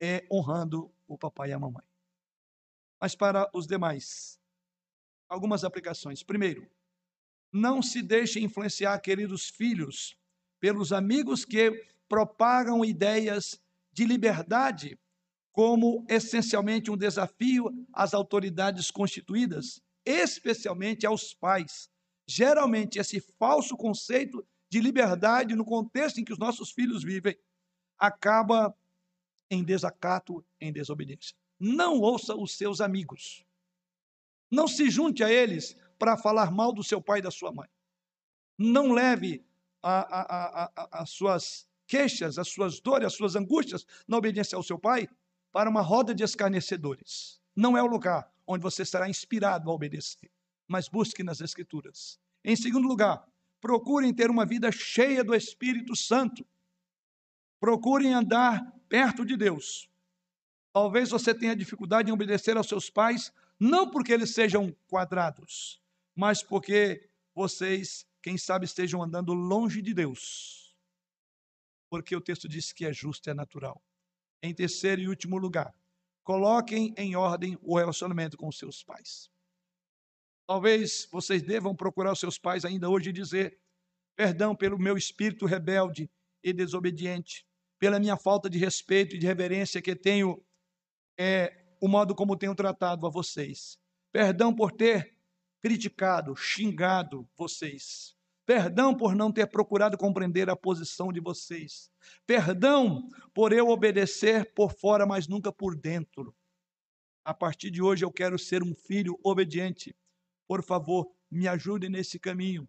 [0.00, 1.84] é honrando o papai e a mamãe.
[3.00, 4.38] Mas para os demais,
[5.28, 6.22] algumas aplicações.
[6.22, 6.70] Primeiro,
[7.50, 10.16] não se deixe influenciar, queridos filhos,
[10.60, 13.60] pelos amigos que propagam ideias
[13.92, 14.96] de liberdade
[15.52, 21.90] como essencialmente um desafio às autoridades constituídas, especialmente aos pais.
[22.26, 27.36] Geralmente, esse falso conceito de liberdade no contexto em que os nossos filhos vivem
[27.98, 28.74] acaba
[29.50, 31.36] em desacato, em desobediência.
[31.60, 33.44] Não ouça os seus amigos.
[34.50, 37.68] Não se junte a eles para falar mal do seu pai e da sua mãe.
[38.58, 39.44] Não leve
[39.82, 45.08] as suas queixas, as suas dores, as suas angústias na obediência ao seu pai
[45.52, 47.40] para uma roda de escarnecedores.
[47.54, 50.30] Não é o lugar onde você será inspirado a obedecer,
[50.66, 52.18] mas busque nas Escrituras.
[52.42, 53.24] Em segundo lugar,
[53.60, 56.44] procurem ter uma vida cheia do Espírito Santo.
[57.60, 59.88] Procurem andar perto de Deus.
[60.72, 65.80] Talvez você tenha dificuldade em obedecer aos seus pais, não porque eles sejam quadrados,
[66.16, 70.74] mas porque vocês, quem sabe, estejam andando longe de Deus.
[71.88, 73.80] Porque o texto diz que é justo e é natural.
[74.42, 75.72] Em terceiro e último lugar,
[76.24, 79.30] coloquem em ordem o relacionamento com seus pais.
[80.46, 83.58] Talvez vocês devam procurar seus pais ainda hoje e dizer:
[84.16, 86.10] perdão pelo meu espírito rebelde
[86.42, 87.46] e desobediente,
[87.78, 90.44] pela minha falta de respeito e de reverência que tenho,
[91.16, 93.78] é, o modo como tenho tratado a vocês.
[94.10, 95.16] Perdão por ter
[95.60, 98.16] criticado, xingado vocês.
[98.44, 101.90] Perdão por não ter procurado compreender a posição de vocês.
[102.26, 106.34] Perdão por eu obedecer por fora, mas nunca por dentro.
[107.24, 109.96] A partir de hoje eu quero ser um filho obediente.
[110.46, 112.68] Por favor, me ajude nesse caminho.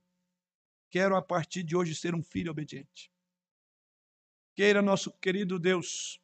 [0.91, 3.11] Quero a partir de hoje ser um filho obediente.
[4.55, 6.21] Queira nosso querido Deus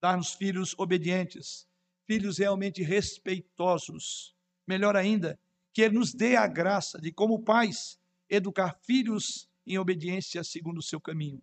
[0.00, 1.68] dar-nos filhos obedientes,
[2.04, 4.34] filhos realmente respeitosos.
[4.66, 5.38] Melhor ainda,
[5.72, 7.98] que Ele nos dê a graça de, como pais,
[8.28, 11.42] educar filhos em obediência segundo o seu caminho.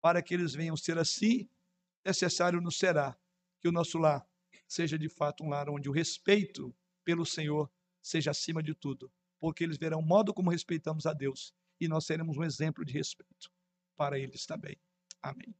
[0.00, 1.48] Para que eles venham ser assim,
[2.04, 3.18] necessário nos será
[3.60, 4.26] que o nosso lar
[4.66, 7.70] seja de fato um lar onde o respeito pelo Senhor
[8.02, 12.06] seja acima de tudo, porque eles verão o modo como respeitamos a Deus e nós
[12.06, 13.50] seremos um exemplo de respeito
[13.96, 14.76] para eles também.
[15.22, 15.54] Amém.